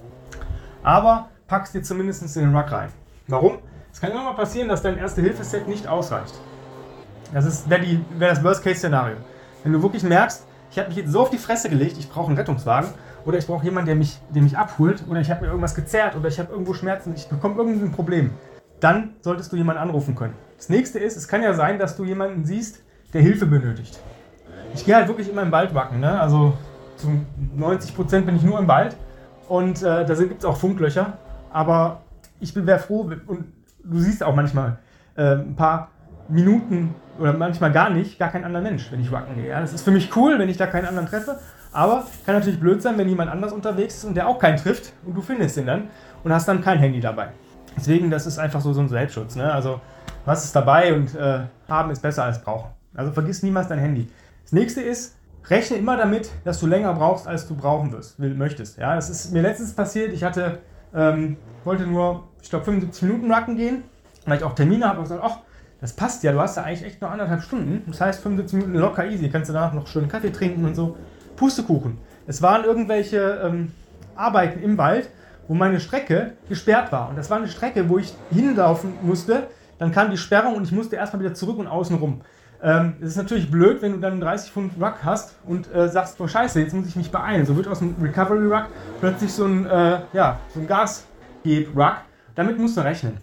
Aber 0.84 1.30
packst 1.48 1.74
dir 1.74 1.84
zumindest 1.84 2.36
in 2.36 2.44
den 2.44 2.56
Ruck 2.56 2.72
rein. 2.72 2.90
Warum? 3.28 3.60
Es 3.94 4.02
kann 4.02 4.12
immer 4.12 4.24
mal 4.24 4.34
passieren, 4.34 4.68
dass 4.68 4.82
dein 4.82 4.98
Erste-Hilfe-Set 4.98 5.68
nicht 5.68 5.88
ausreicht. 5.88 6.34
Das 7.32 7.70
wäre 7.70 7.86
wär 8.18 8.30
das 8.30 8.44
Worst-Case-Szenario. 8.44 9.18
Wenn 9.64 9.72
du 9.72 9.82
wirklich 9.82 10.04
merkst, 10.04 10.46
ich 10.72 10.80
habe 10.80 10.90
mich 10.90 10.98
jetzt 10.98 11.12
so 11.12 11.22
auf 11.22 11.30
die 11.30 11.38
Fresse 11.38 11.70
gelegt, 11.70 11.98
ich 12.00 12.10
brauche 12.10 12.28
einen 12.28 12.38
Rettungswagen 12.38 12.90
oder 13.24 13.38
ich 13.38 13.46
brauche 13.46 13.64
jemanden, 13.64 13.86
der 13.88 13.96
mich, 13.96 14.20
der 14.30 14.42
mich 14.42 14.58
abholt 14.58 15.04
oder 15.08 15.22
ich 15.22 15.30
habe 15.30 15.42
mir 15.42 15.48
irgendwas 15.48 15.76
gezerrt 15.76 16.16
oder 16.16 16.28
ich 16.28 16.40
habe 16.40 16.52
irgendwo 16.52 16.74
Schmerzen, 16.74 17.14
ich 17.16 17.28
bekomme 17.28 17.56
irgendein 17.56 17.92
Problem, 17.92 18.32
dann 18.80 19.14
solltest 19.22 19.52
du 19.52 19.56
jemanden 19.56 19.82
anrufen 19.82 20.16
können. 20.16 20.34
Das 20.58 20.70
nächste 20.70 20.98
ist, 20.98 21.16
es 21.16 21.28
kann 21.28 21.44
ja 21.44 21.54
sein, 21.54 21.78
dass 21.78 21.96
du 21.96 22.04
jemanden 22.04 22.46
siehst, 22.46 22.82
der 23.14 23.22
Hilfe 23.22 23.46
benötigt. 23.46 24.00
Ich 24.74 24.86
gehe 24.86 24.96
halt 24.96 25.08
wirklich 25.08 25.30
immer 25.30 25.44
im 25.44 25.52
Wald 25.52 25.76
wacken, 25.76 26.00
ne? 26.00 26.20
also 26.20 26.58
zu 26.98 27.10
90% 27.58 28.22
bin 28.22 28.36
ich 28.36 28.44
nur 28.44 28.58
im 28.58 28.68
Wald 28.68 28.98
und 29.48 29.84
äh, 29.84 30.04
da 30.04 30.16
gibt 30.16 30.40
es 30.40 30.46
auch 30.46 30.58
Funklöcher, 30.58 31.20
aber 31.52 32.02
ich 32.40 32.56
wäre 32.56 32.80
froh 32.80 33.12
und 33.28 33.46
du 33.84 34.00
siehst 34.00 34.24
auch 34.24 34.36
manchmal 34.36 34.78
äh, 35.16 35.36
ein 35.36 35.56
paar 35.56 35.90
Minuten 36.30 36.96
oder 37.20 37.34
manchmal 37.34 37.72
gar 37.72 37.90
nicht, 37.90 38.18
gar 38.18 38.30
kein 38.30 38.44
anderer 38.44 38.64
Mensch, 38.64 38.92
wenn 38.92 39.00
ich 39.00 39.12
wacken 39.12 39.36
gehe. 39.36 39.50
Ja? 39.50 39.62
Das 39.62 39.74
ist 39.74 39.84
für 39.84 39.92
mich 39.92 40.16
cool, 40.16 40.40
wenn 40.40 40.50
ich 40.50 40.58
da 40.58 40.68
keinen 40.68 40.86
anderen 40.86 41.08
treffe, 41.08 41.40
aber 41.72 42.06
kann 42.26 42.36
natürlich 42.36 42.60
blöd 42.60 42.82
sein, 42.82 42.98
wenn 42.98 43.10
jemand 43.10 43.30
anders 43.32 43.52
unterwegs 43.52 43.96
ist 43.96 44.06
und 44.06 44.16
der 44.16 44.28
auch 44.28 44.40
keinen 44.40 44.58
trifft 44.58 44.94
und 45.06 45.16
du 45.16 45.22
findest 45.22 45.58
ihn 45.58 45.66
dann 45.66 45.90
und 46.24 46.34
hast 46.34 46.48
dann 46.48 46.62
kein 46.62 46.80
Handy 46.80 47.00
dabei. 47.00 47.30
Deswegen, 47.76 48.10
das 48.10 48.26
ist 48.26 48.38
einfach 48.38 48.62
so, 48.62 48.74
so 48.74 48.82
ein 48.82 48.90
Selbstschutz. 48.90 49.36
Ne? 49.36 49.52
Also, 49.52 49.82
was 50.26 50.46
ist 50.46 50.56
dabei 50.56 50.94
und 50.94 51.16
äh, 51.16 51.42
haben 51.68 51.92
ist 51.92 52.02
besser 52.02 52.24
als 52.24 52.42
brauchen. 52.42 52.70
Also 52.94 53.12
vergiss 53.12 53.44
niemals 53.44 53.68
dein 53.68 53.80
Handy. 53.80 54.08
Das 54.44 54.52
nächste 54.52 54.82
ist, 54.82 55.16
rechne 55.50 55.78
immer 55.78 55.98
damit, 55.98 56.30
dass 56.44 56.60
du 56.60 56.68
länger 56.68 56.94
brauchst, 56.94 57.28
als 57.28 57.48
du 57.48 57.56
brauchen 57.56 57.92
wirst, 57.92 58.20
will, 58.20 58.34
möchtest. 58.36 58.78
Ja, 58.78 58.96
das 58.96 59.10
ist 59.10 59.34
mir 59.34 59.42
letztens 59.42 59.74
passiert. 59.74 60.14
Ich 60.14 60.24
hatte, 60.24 60.60
ähm, 60.94 61.38
wollte 61.64 61.86
nur, 61.88 62.24
ich 62.42 62.50
glaube, 62.50 62.66
75 62.66 63.04
Minuten 63.04 63.32
Racken 63.32 63.56
gehen, 63.56 63.84
weil 64.26 64.38
ich 64.38 64.44
auch 64.44 64.56
Termine 64.56 64.88
habe 64.88 65.00
und 65.00 65.04
gesagt, 65.04 65.22
ach, 65.24 65.38
das 65.82 65.94
passt 65.94 66.24
ja, 66.24 66.32
du 66.32 66.40
hast 66.40 66.56
ja 66.56 66.64
eigentlich 66.64 66.86
echt 66.86 67.02
nur 67.02 67.12
anderthalb 67.12 67.42
Stunden. 67.42 67.84
Das 67.88 68.00
heißt, 68.00 68.22
75 68.22 68.60
Minuten 68.60 68.80
locker 68.80 69.06
easy. 69.06 69.30
Kannst 69.30 69.50
du 69.50 69.54
danach 69.54 69.74
noch 69.74 69.88
schön 69.88 70.08
Kaffee 70.08 70.32
trinken 70.32 70.64
und 70.64 70.76
so. 70.76 70.96
Pustekuchen. 71.36 71.98
Es 72.26 72.42
waren 72.42 72.64
irgendwelche 72.64 73.42
ähm, 73.44 73.74
Arbeiten 74.16 74.64
im 74.64 74.78
Wald, 74.78 75.10
wo 75.48 75.54
meine 75.54 75.82
Strecke 75.82 76.34
gesperrt 76.48 76.94
war. 76.94 77.10
Und 77.10 77.18
das 77.18 77.30
war 77.30 77.38
eine 77.38 77.50
Strecke, 77.50 77.90
wo 77.90 77.98
ich 77.98 78.14
hinlaufen 78.32 78.94
musste. 79.02 79.48
Dann 79.78 79.92
kam 79.92 80.10
die 80.10 80.18
Sperrung 80.18 80.56
und 80.56 80.64
ich 80.64 80.72
musste 80.72 80.96
erstmal 80.96 81.22
wieder 81.22 81.34
zurück 81.34 81.58
und 81.58 81.68
außen 81.68 81.98
rum. 81.98 82.22
Ähm, 82.64 82.96
es 83.02 83.10
ist 83.10 83.18
natürlich 83.18 83.52
blöd, 83.52 83.82
wenn 83.82 83.92
du 83.92 84.00
dann 84.00 84.14
einen 84.14 84.22
30 84.22 84.52
Pfund 84.52 84.74
Ruck 84.82 85.04
hast 85.04 85.36
und 85.46 85.72
äh, 85.76 85.90
sagst, 85.90 86.20
oh 86.22 86.28
scheiße, 86.28 86.62
jetzt 86.62 86.74
muss 86.74 86.88
ich 86.88 86.96
mich 86.96 87.12
beeilen. 87.12 87.46
So 87.46 87.58
wird 87.58 87.68
aus 87.68 87.80
dem 87.80 87.94
Recovery 88.02 88.48
Ruck 88.48 88.68
plötzlich 89.02 89.34
so 89.34 89.44
ein, 89.46 89.66
äh, 89.66 90.00
ja, 90.14 90.40
so 90.54 90.62
ein 90.62 90.68
Gasgeb-Ruck. 90.68 91.98
Damit 92.36 92.58
musst 92.58 92.78
du 92.78 92.82
rechnen, 92.82 93.18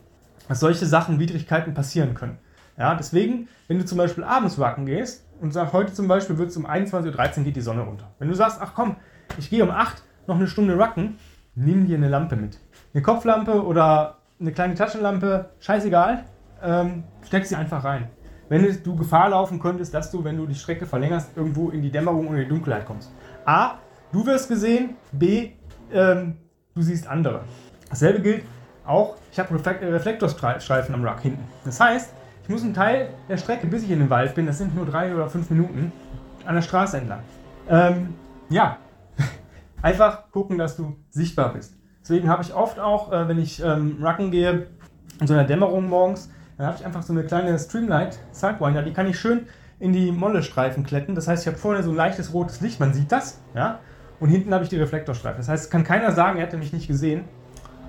dass 0.47 0.61
solche 0.61 0.85
Sachen, 0.85 1.19
Widrigkeiten 1.19 1.73
passieren 1.73 2.13
können. 2.13 2.37
Ja, 2.77 2.95
deswegen, 2.95 3.49
wenn 3.67 3.79
du 3.79 3.87
zum 3.87 3.97
Beispiel 3.97 4.25
abends 4.25 4.59
rucken 4.59 4.85
gehst 4.85 5.25
und 5.41 5.53
sagst, 5.53 5.73
heute 5.73 5.95
zum 5.95 6.07
Beispiel 6.07 6.37
wird 6.37 6.51
es 6.51 6.57
um 6.59 6.67
21.13 6.67 7.39
Uhr 7.39 7.45
geht 7.45 7.57
die 7.57 7.63
Sonne 7.63 7.81
runter. 7.81 8.11
Wenn 8.19 8.29
du 8.29 8.35
sagst, 8.35 8.59
ach 8.61 8.73
komm, 8.75 8.97
ich 9.39 9.49
gehe 9.49 9.65
um 9.65 9.71
8 9.71 10.03
noch 10.27 10.37
eine 10.37 10.49
Stunde 10.49 10.77
rucken, 10.79 11.17
nimm 11.55 11.87
dir 11.87 11.97
eine 11.97 12.11
Lampe 12.11 12.37
mit. 12.37 12.59
Eine 12.93 13.03
Kopflampe 13.03 13.65
oder 13.65 14.19
eine 14.39 14.53
kleine 14.53 14.75
Taschenlampe, 14.75 15.49
scheißegal, 15.61 16.25
ähm, 16.63 17.05
steck 17.23 17.47
sie 17.47 17.57
einfach 17.57 17.85
rein 17.85 18.11
wenn 18.51 18.83
du 18.83 18.97
Gefahr 18.97 19.31
laufen 19.31 19.61
könntest, 19.61 19.95
dass 19.95 20.11
du, 20.11 20.23
wenn 20.25 20.37
du 20.37 20.45
die 20.45 20.57
Strecke 20.57 20.85
verlängerst, 20.85 21.31
irgendwo 21.37 21.71
in 21.71 21.83
die 21.83 21.91
Dämmerung 21.91 22.29
oder 22.29 22.41
die 22.41 22.49
Dunkelheit 22.49 22.85
kommst. 22.85 23.11
A, 23.47 23.77
du 24.13 24.27
wirst 24.27 24.49
gesehen, 24.49 24.97
B, 25.13 25.53
ähm, 25.93 26.37
du 26.75 26.83
siehst 26.83 27.07
andere. 27.07 27.43
Dasselbe 27.89 28.21
gilt 28.21 28.43
auch, 28.85 29.17
ich 29.31 29.39
habe 29.39 29.55
Reflekt 29.55 29.83
Reflektorstreifen 29.83 30.95
am 30.95 31.05
Ruck 31.05 31.21
hinten. 31.21 31.45
Das 31.65 31.79
heißt, 31.79 32.13
ich 32.43 32.49
muss 32.49 32.65
einen 32.65 32.75
Teil 32.75 33.11
der 33.29 33.37
Strecke, 33.37 33.69
bis 33.69 33.85
ich 33.85 33.91
in 33.93 34.01
den 34.01 34.11
Wald 34.11 34.35
bin, 34.35 34.47
das 34.47 34.59
sind 34.59 34.75
nur 34.75 34.85
drei 34.85 35.15
oder 35.15 35.29
fünf 35.29 35.49
Minuten, 35.51 35.93
an 36.45 36.57
der 36.57 36.63
Straße 36.63 36.99
entlang. 36.99 37.21
Ähm, 37.69 38.15
ja, 38.49 38.79
einfach 39.83 40.29
gucken, 40.33 40.59
dass 40.59 40.77
du 40.77 40.97
sichtbar 41.11 41.53
bist. 41.53 41.77
Deswegen 42.03 42.29
habe 42.29 42.43
ich 42.43 42.53
oft 42.53 42.81
auch, 42.81 43.13
äh, 43.13 43.29
wenn 43.29 43.39
ich 43.39 43.63
ähm, 43.63 43.99
Rucken 44.03 44.33
gehe, 44.33 44.67
in 45.21 45.27
so 45.29 45.35
einer 45.35 45.45
Dämmerung 45.45 45.89
morgens, 45.89 46.31
dann 46.61 46.69
habe 46.69 46.77
ich 46.79 46.85
einfach 46.85 47.03
so 47.03 47.15
eine 47.15 47.25
kleine 47.25 47.59
Streamlight 47.59 48.19
Sidewinder, 48.33 48.83
die 48.83 48.93
kann 48.93 49.07
ich 49.07 49.19
schön 49.19 49.47
in 49.79 49.95
die 49.95 50.13
Molle-Streifen 50.13 50.85
kletten. 50.85 51.15
Das 51.15 51.27
heißt, 51.27 51.45
ich 51.45 51.47
habe 51.47 51.57
vorne 51.57 51.83
so 51.83 51.89
ein 51.89 51.97
leichtes 51.97 52.35
rotes 52.35 52.61
Licht, 52.61 52.79
man 52.79 52.93
sieht 52.93 53.11
das, 53.11 53.41
ja. 53.55 53.79
Und 54.21 54.29
hinten 54.29 54.53
habe 54.53 54.63
ich 54.63 54.69
die 54.69 54.77
Reflektorstreifen. 54.77 55.39
Das 55.39 55.49
heißt, 55.49 55.71
kann 55.71 55.85
keiner 55.85 56.13
sagen, 56.13 56.37
er 56.37 56.45
hätte 56.45 56.59
mich 56.59 56.75
nicht 56.75 56.87
gesehen. 56.87 57.25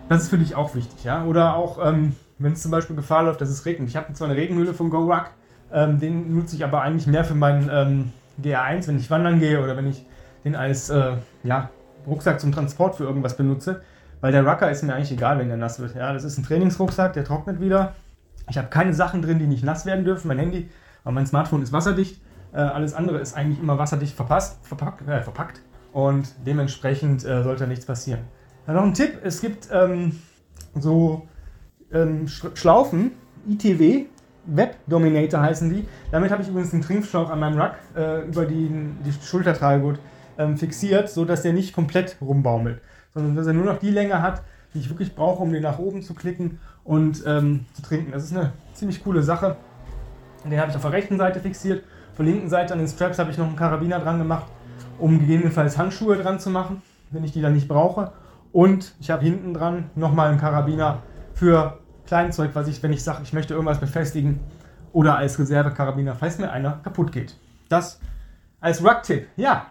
Das 0.07 0.23
ist 0.23 0.29
für 0.29 0.37
dich 0.37 0.55
auch 0.55 0.73
wichtig, 0.73 1.03
ja. 1.03 1.25
Oder 1.25 1.57
auch, 1.57 1.85
ähm, 1.85 2.15
wenn 2.39 2.53
es 2.53 2.61
zum 2.61 2.71
Beispiel 2.71 2.95
Gefahr 2.95 3.23
läuft, 3.23 3.41
dass 3.41 3.49
es 3.49 3.65
regnet. 3.65 3.89
Ich 3.89 3.97
habe 3.97 4.13
zwar 4.13 4.29
eine 4.29 4.37
Regenhülle 4.37 4.73
von 4.73 4.89
GoRuck, 4.89 5.31
ähm, 5.73 5.99
den 5.99 6.33
nutze 6.33 6.55
ich 6.55 6.63
aber 6.63 6.81
eigentlich 6.81 7.07
mehr 7.07 7.25
für 7.25 7.35
meinen 7.35 7.69
ähm, 7.69 8.13
GR1, 8.41 8.87
wenn 8.87 8.97
ich 8.97 9.11
wandern 9.11 9.41
gehe 9.41 9.61
oder 9.61 9.75
wenn 9.75 9.87
ich 9.87 10.05
den 10.45 10.55
als 10.55 10.89
äh, 10.89 11.11
ja, 11.43 11.69
Rucksack 12.07 12.39
zum 12.39 12.53
Transport 12.53 12.95
für 12.95 13.03
irgendwas 13.03 13.35
benutze. 13.35 13.81
Weil 14.21 14.31
der 14.31 14.45
Rucker 14.45 14.71
ist 14.71 14.81
mir 14.81 14.95
eigentlich 14.95 15.11
egal, 15.11 15.39
wenn 15.39 15.49
der 15.49 15.57
nass 15.57 15.81
wird. 15.81 15.93
Ja, 15.93 16.13
das 16.13 16.23
ist 16.23 16.37
ein 16.37 16.45
Trainingsrucksack, 16.45 17.11
der 17.11 17.25
trocknet 17.25 17.59
wieder. 17.59 17.95
Ich 18.51 18.57
habe 18.57 18.67
keine 18.67 18.93
Sachen 18.93 19.21
drin, 19.21 19.39
die 19.39 19.47
nicht 19.47 19.63
nass 19.63 19.85
werden 19.85 20.03
dürfen. 20.03 20.27
Mein 20.27 20.37
Handy, 20.37 20.69
mein 21.05 21.25
Smartphone 21.25 21.61
ist 21.61 21.71
wasserdicht. 21.71 22.21
Äh, 22.53 22.57
alles 22.57 22.93
andere 22.93 23.19
ist 23.19 23.33
eigentlich 23.33 23.59
immer 23.59 23.77
wasserdicht 23.77 24.13
verpasst, 24.13 24.59
verpackt, 24.65 25.07
äh, 25.07 25.21
verpackt. 25.21 25.61
Und 25.93 26.33
dementsprechend 26.45 27.23
äh, 27.23 27.43
sollte 27.43 27.65
nichts 27.65 27.85
passieren. 27.85 28.19
Dann 28.65 28.75
noch 28.75 28.83
ein 28.83 28.93
Tipp: 28.93 29.19
Es 29.23 29.39
gibt 29.39 29.69
ähm, 29.71 30.19
so 30.75 31.27
ähm, 31.93 32.27
Schlaufen, 32.27 33.13
ITW, 33.47 34.07
Web 34.45 34.75
Dominator 34.85 35.41
heißen 35.41 35.69
die. 35.69 35.87
Damit 36.11 36.31
habe 36.31 36.41
ich 36.41 36.49
übrigens 36.49 36.71
den 36.71 36.81
Trinkschlauch 36.81 37.29
an 37.29 37.39
meinem 37.39 37.57
Rack 37.57 37.77
äh, 37.95 38.25
über 38.27 38.45
die, 38.45 38.69
die 39.05 39.13
Schultertragegurt 39.13 39.99
ähm, 40.37 40.57
fixiert, 40.57 41.09
sodass 41.09 41.41
der 41.41 41.53
nicht 41.53 41.73
komplett 41.73 42.17
rumbaumelt, 42.19 42.81
sondern 43.13 43.37
dass 43.37 43.47
er 43.47 43.53
nur 43.53 43.65
noch 43.65 43.79
die 43.79 43.91
Länge 43.91 44.21
hat, 44.21 44.41
die 44.73 44.79
ich 44.79 44.89
wirklich 44.89 45.15
brauche, 45.15 45.41
um 45.43 45.51
den 45.51 45.63
nach 45.63 45.79
oben 45.79 46.01
zu 46.01 46.13
klicken 46.13 46.59
und 46.83 47.23
ähm, 47.25 47.65
zu 47.73 47.81
trinken. 47.81 48.11
Das 48.11 48.23
ist 48.23 48.35
eine 48.35 48.53
ziemlich 48.73 49.03
coole 49.03 49.23
Sache. 49.23 49.57
Den 50.45 50.59
habe 50.59 50.69
ich 50.69 50.75
auf 50.75 50.81
der 50.81 50.91
rechten 50.91 51.17
Seite 51.17 51.39
fixiert. 51.39 51.83
Auf 52.11 52.17
der 52.17 52.25
linken 52.25 52.49
Seite 52.49 52.73
an 52.73 52.79
den 52.79 52.87
Straps 52.87 53.19
habe 53.19 53.31
ich 53.31 53.37
noch 53.37 53.47
einen 53.47 53.55
Karabiner 53.55 53.99
dran 53.99 54.17
gemacht, 54.17 54.47
um 54.97 55.19
gegebenenfalls 55.19 55.77
Handschuhe 55.77 56.17
dran 56.17 56.39
zu 56.39 56.49
machen, 56.49 56.81
wenn 57.11 57.23
ich 57.23 57.31
die 57.31 57.41
dann 57.41 57.53
nicht 57.53 57.67
brauche. 57.67 58.11
Und 58.51 58.95
ich 58.99 59.11
habe 59.11 59.23
hinten 59.23 59.53
dran 59.53 59.89
nochmal 59.95 60.29
einen 60.29 60.39
Karabiner 60.39 61.03
für 61.33 61.79
Kleinzeug, 62.05 62.51
was 62.53 62.67
ich, 62.67 62.81
wenn 62.83 62.91
ich 62.91 63.03
sage, 63.03 63.19
ich 63.23 63.33
möchte 63.33 63.53
irgendwas 63.53 63.79
befestigen 63.79 64.39
oder 64.91 65.15
als 65.15 65.39
Reservekarabiner, 65.39 66.15
falls 66.15 66.37
mir 66.37 66.51
einer 66.51 66.79
kaputt 66.83 67.11
geht. 67.11 67.37
Das 67.69 67.99
als 68.59 68.83
Ruck-Tipp. 68.83 69.27
Ja, 69.37 69.67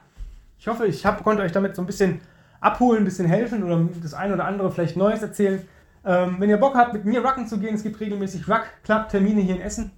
ich 0.58 0.66
hoffe, 0.66 0.86
ich 0.86 1.04
hab, 1.04 1.22
konnte 1.22 1.42
euch 1.42 1.52
damit 1.52 1.76
so 1.76 1.82
ein 1.82 1.86
bisschen 1.86 2.20
abholen, 2.60 3.02
ein 3.02 3.04
bisschen 3.04 3.26
helfen 3.26 3.62
oder 3.62 3.88
das 4.02 4.14
eine 4.14 4.34
oder 4.34 4.44
andere 4.44 4.70
vielleicht 4.70 4.96
Neues 4.96 5.22
erzählen. 5.22 5.62
Ähm, 6.04 6.36
wenn 6.38 6.48
ihr 6.48 6.56
Bock 6.56 6.74
habt, 6.74 6.92
mit 6.92 7.04
mir 7.04 7.24
Rucken 7.24 7.46
zu 7.46 7.58
gehen, 7.58 7.74
es 7.74 7.82
gibt 7.82 8.00
regelmäßig 8.00 8.48
Ruck 8.48 8.64
Club 8.84 9.08
Termine 9.08 9.40
hier 9.40 9.56
in 9.56 9.60
Essen. 9.60 9.90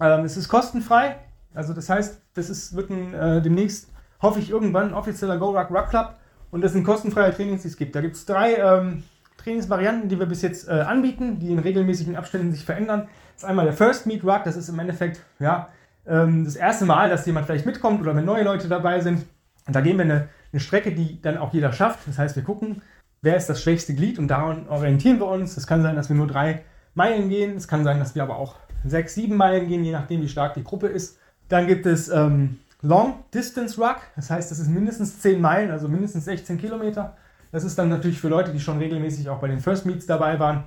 Ähm, 0.00 0.24
es 0.24 0.36
ist 0.36 0.48
kostenfrei. 0.48 1.16
Also 1.54 1.72
das 1.72 1.88
heißt, 1.88 2.20
das 2.34 2.50
ist, 2.50 2.76
wird 2.76 2.90
ein, 2.90 3.14
äh, 3.14 3.40
demnächst, 3.40 3.90
hoffe 4.20 4.40
ich, 4.40 4.50
irgendwann 4.50 4.88
ein 4.88 4.94
offizieller 4.94 5.38
Go 5.38 5.50
Ruck 5.50 5.70
Ruck 5.70 5.88
Club. 5.88 6.16
Und 6.50 6.62
das 6.62 6.72
sind 6.72 6.84
kostenfreie 6.84 7.34
Trainings, 7.34 7.62
die 7.62 7.68
es 7.68 7.76
gibt. 7.76 7.94
Da 7.94 8.00
gibt 8.00 8.16
es 8.16 8.26
drei 8.26 8.56
ähm, 8.56 9.02
Trainingsvarianten, 9.38 10.08
die 10.08 10.18
wir 10.18 10.26
bis 10.26 10.42
jetzt 10.42 10.68
äh, 10.68 10.72
anbieten, 10.72 11.38
die 11.38 11.52
in 11.52 11.58
regelmäßigen 11.58 12.16
Abständen 12.16 12.52
sich 12.52 12.64
verändern. 12.64 13.08
Das 13.34 13.42
ist 13.42 13.48
einmal 13.48 13.64
der 13.64 13.74
First 13.74 14.06
Meet 14.06 14.24
Ruck. 14.24 14.44
Das 14.44 14.56
ist 14.56 14.68
im 14.68 14.78
Endeffekt 14.78 15.20
ja, 15.38 15.68
ähm, 16.06 16.44
das 16.44 16.56
erste 16.56 16.84
Mal, 16.84 17.08
dass 17.08 17.26
jemand 17.26 17.46
vielleicht 17.46 17.66
mitkommt 17.66 18.00
oder 18.00 18.14
wenn 18.14 18.24
neue 18.24 18.44
Leute 18.44 18.68
dabei 18.68 19.00
sind. 19.00 19.24
Und 19.66 19.74
da 19.74 19.80
gehen 19.80 19.96
wir 19.96 20.04
eine, 20.04 20.28
eine 20.52 20.60
Strecke, 20.60 20.92
die 20.92 21.20
dann 21.20 21.38
auch 21.38 21.52
jeder 21.52 21.72
schafft. 21.72 22.06
Das 22.06 22.18
heißt, 22.18 22.36
wir 22.36 22.44
gucken, 22.44 22.82
wer 23.22 23.36
ist 23.36 23.48
das 23.48 23.62
schwächste 23.62 23.94
Glied 23.94 24.18
und 24.18 24.28
daran 24.28 24.68
orientieren 24.68 25.18
wir 25.18 25.26
uns. 25.26 25.56
Es 25.56 25.66
kann 25.66 25.82
sein, 25.82 25.96
dass 25.96 26.08
wir 26.08 26.16
nur 26.16 26.26
drei 26.26 26.62
Meilen 26.94 27.28
gehen, 27.28 27.56
es 27.56 27.68
kann 27.68 27.84
sein, 27.84 27.98
dass 27.98 28.14
wir 28.14 28.22
aber 28.22 28.36
auch 28.36 28.56
sechs, 28.84 29.14
sieben 29.14 29.36
Meilen 29.36 29.68
gehen, 29.68 29.84
je 29.84 29.92
nachdem, 29.92 30.22
wie 30.22 30.28
stark 30.28 30.54
die 30.54 30.64
Gruppe 30.64 30.86
ist. 30.86 31.18
Dann 31.48 31.66
gibt 31.66 31.86
es 31.86 32.08
ähm, 32.08 32.58
Long 32.82 33.24
Distance 33.34 33.80
Ruck, 33.80 33.98
das 34.14 34.30
heißt, 34.30 34.50
das 34.50 34.58
ist 34.58 34.68
mindestens 34.68 35.20
10 35.20 35.40
Meilen, 35.40 35.70
also 35.70 35.88
mindestens 35.88 36.24
16 36.24 36.58
Kilometer. 36.58 37.16
Das 37.52 37.64
ist 37.64 37.78
dann 37.78 37.88
natürlich 37.88 38.20
für 38.20 38.28
Leute, 38.28 38.52
die 38.52 38.60
schon 38.60 38.78
regelmäßig 38.78 39.28
auch 39.28 39.38
bei 39.38 39.48
den 39.48 39.60
First 39.60 39.86
Meets 39.86 40.06
dabei 40.06 40.38
waren. 40.38 40.64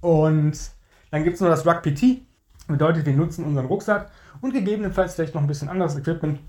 Und 0.00 0.58
dann 1.10 1.24
gibt 1.24 1.34
es 1.34 1.40
noch 1.40 1.48
das 1.48 1.66
Ruck 1.66 1.82
PT, 1.82 2.22
bedeutet, 2.68 3.06
wir 3.06 3.14
nutzen 3.14 3.44
unseren 3.44 3.66
Rucksack 3.66 4.10
und 4.40 4.52
gegebenenfalls 4.52 5.14
vielleicht 5.14 5.34
noch 5.34 5.42
ein 5.42 5.46
bisschen 5.46 5.68
anderes 5.68 5.96
Equipment, 5.96 6.40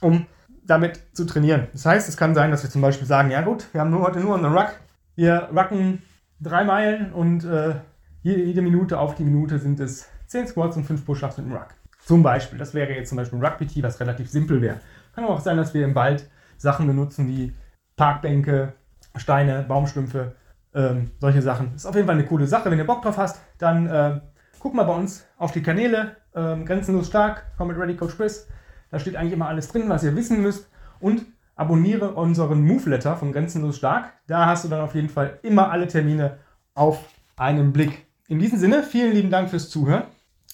um 0.00 0.26
damit 0.68 1.00
zu 1.14 1.24
trainieren. 1.24 1.66
Das 1.72 1.86
heißt, 1.86 2.08
es 2.08 2.16
kann 2.16 2.34
sein, 2.34 2.50
dass 2.50 2.62
wir 2.62 2.70
zum 2.70 2.82
Beispiel 2.82 3.06
sagen, 3.06 3.30
ja 3.30 3.40
gut, 3.40 3.66
wir 3.72 3.80
haben 3.80 3.90
nur, 3.90 4.02
heute 4.02 4.20
nur 4.20 4.36
einen 4.36 4.52
Ruck, 4.52 4.74
wir 5.16 5.48
rucken 5.54 6.02
drei 6.40 6.62
Meilen 6.62 7.12
und 7.12 7.44
äh, 7.44 7.74
jede, 8.22 8.62
Minute 8.62 8.98
auf 8.98 9.14
die 9.14 9.24
Minute 9.24 9.58
sind 9.58 9.80
es 9.80 10.06
10 10.26 10.48
Squats 10.48 10.76
und 10.76 10.84
5 10.84 11.04
Push-Ups 11.04 11.38
mit 11.38 11.46
dem 11.46 11.52
Ruck. 11.52 11.68
Zum 12.04 12.22
Beispiel, 12.22 12.58
das 12.58 12.74
wäre 12.74 12.92
jetzt 12.92 13.08
zum 13.08 13.16
Beispiel 13.16 13.38
ein 13.38 13.44
Ruck-PT, 13.44 13.82
was 13.82 13.98
relativ 13.98 14.30
simpel 14.30 14.60
wäre. 14.60 14.80
Kann 15.14 15.24
aber 15.24 15.34
auch 15.34 15.40
sein, 15.40 15.56
dass 15.56 15.72
wir 15.72 15.84
im 15.84 15.94
Wald 15.94 16.28
Sachen 16.58 16.86
benutzen 16.86 17.28
wie 17.28 17.54
Parkbänke, 17.96 18.74
Steine, 19.16 19.64
Baumstümpfe, 19.66 20.34
ähm, 20.74 21.10
solche 21.18 21.40
Sachen. 21.40 21.74
Ist 21.74 21.86
auf 21.86 21.94
jeden 21.94 22.06
Fall 22.06 22.16
eine 22.16 22.26
coole 22.26 22.46
Sache. 22.46 22.70
Wenn 22.70 22.78
ihr 22.78 22.86
Bock 22.86 23.02
drauf 23.02 23.16
hast, 23.16 23.40
dann 23.56 23.86
äh, 23.86 24.20
guck 24.58 24.74
mal 24.74 24.84
bei 24.84 24.94
uns 24.94 25.26
auf 25.38 25.52
die 25.52 25.62
Kanäle. 25.62 26.16
Ähm, 26.34 26.66
grenzenlos 26.66 27.06
stark, 27.06 27.46
komm 27.56 27.68
mit 27.68 27.78
Ready 27.78 27.96
Coach 27.96 28.16
Chris. 28.16 28.46
Da 28.90 28.98
steht 28.98 29.16
eigentlich 29.16 29.32
immer 29.34 29.48
alles 29.48 29.68
drin, 29.68 29.88
was 29.88 30.04
ihr 30.04 30.16
wissen 30.16 30.42
müsst. 30.42 30.70
Und 31.00 31.26
abonniere 31.54 32.14
unseren 32.14 32.62
Move-Letter 32.62 33.16
von 33.16 33.32
Grenzenlos 33.32 33.76
Stark. 33.76 34.12
Da 34.26 34.46
hast 34.46 34.64
du 34.64 34.68
dann 34.68 34.80
auf 34.80 34.94
jeden 34.94 35.08
Fall 35.08 35.38
immer 35.42 35.70
alle 35.70 35.88
Termine 35.88 36.38
auf 36.74 37.04
einen 37.36 37.72
Blick. 37.72 38.06
In 38.28 38.38
diesem 38.38 38.58
Sinne, 38.58 38.82
vielen 38.82 39.12
lieben 39.12 39.30
Dank 39.30 39.50
fürs 39.50 39.70
Zuhören. 39.70 40.04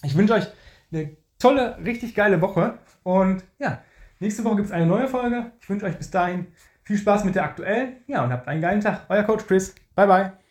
Ich 0.03 0.15
wünsche 0.15 0.33
euch 0.33 0.47
eine 0.91 1.15
tolle, 1.39 1.77
richtig 1.83 2.15
geile 2.15 2.41
Woche. 2.41 2.79
Und 3.03 3.43
ja, 3.59 3.81
nächste 4.19 4.43
Woche 4.43 4.57
gibt 4.57 4.67
es 4.67 4.71
eine 4.71 4.85
neue 4.85 5.07
Folge. 5.07 5.51
Ich 5.59 5.69
wünsche 5.69 5.85
euch 5.85 5.97
bis 5.97 6.09
dahin 6.09 6.47
viel 6.83 6.97
Spaß 6.97 7.23
mit 7.23 7.35
der 7.35 7.43
aktuellen. 7.43 7.97
Ja, 8.07 8.23
und 8.23 8.31
habt 8.31 8.47
einen 8.47 8.61
geilen 8.61 8.81
Tag. 8.81 9.05
Euer 9.09 9.23
Coach 9.23 9.45
Chris. 9.45 9.75
Bye, 9.95 10.07
bye. 10.07 10.44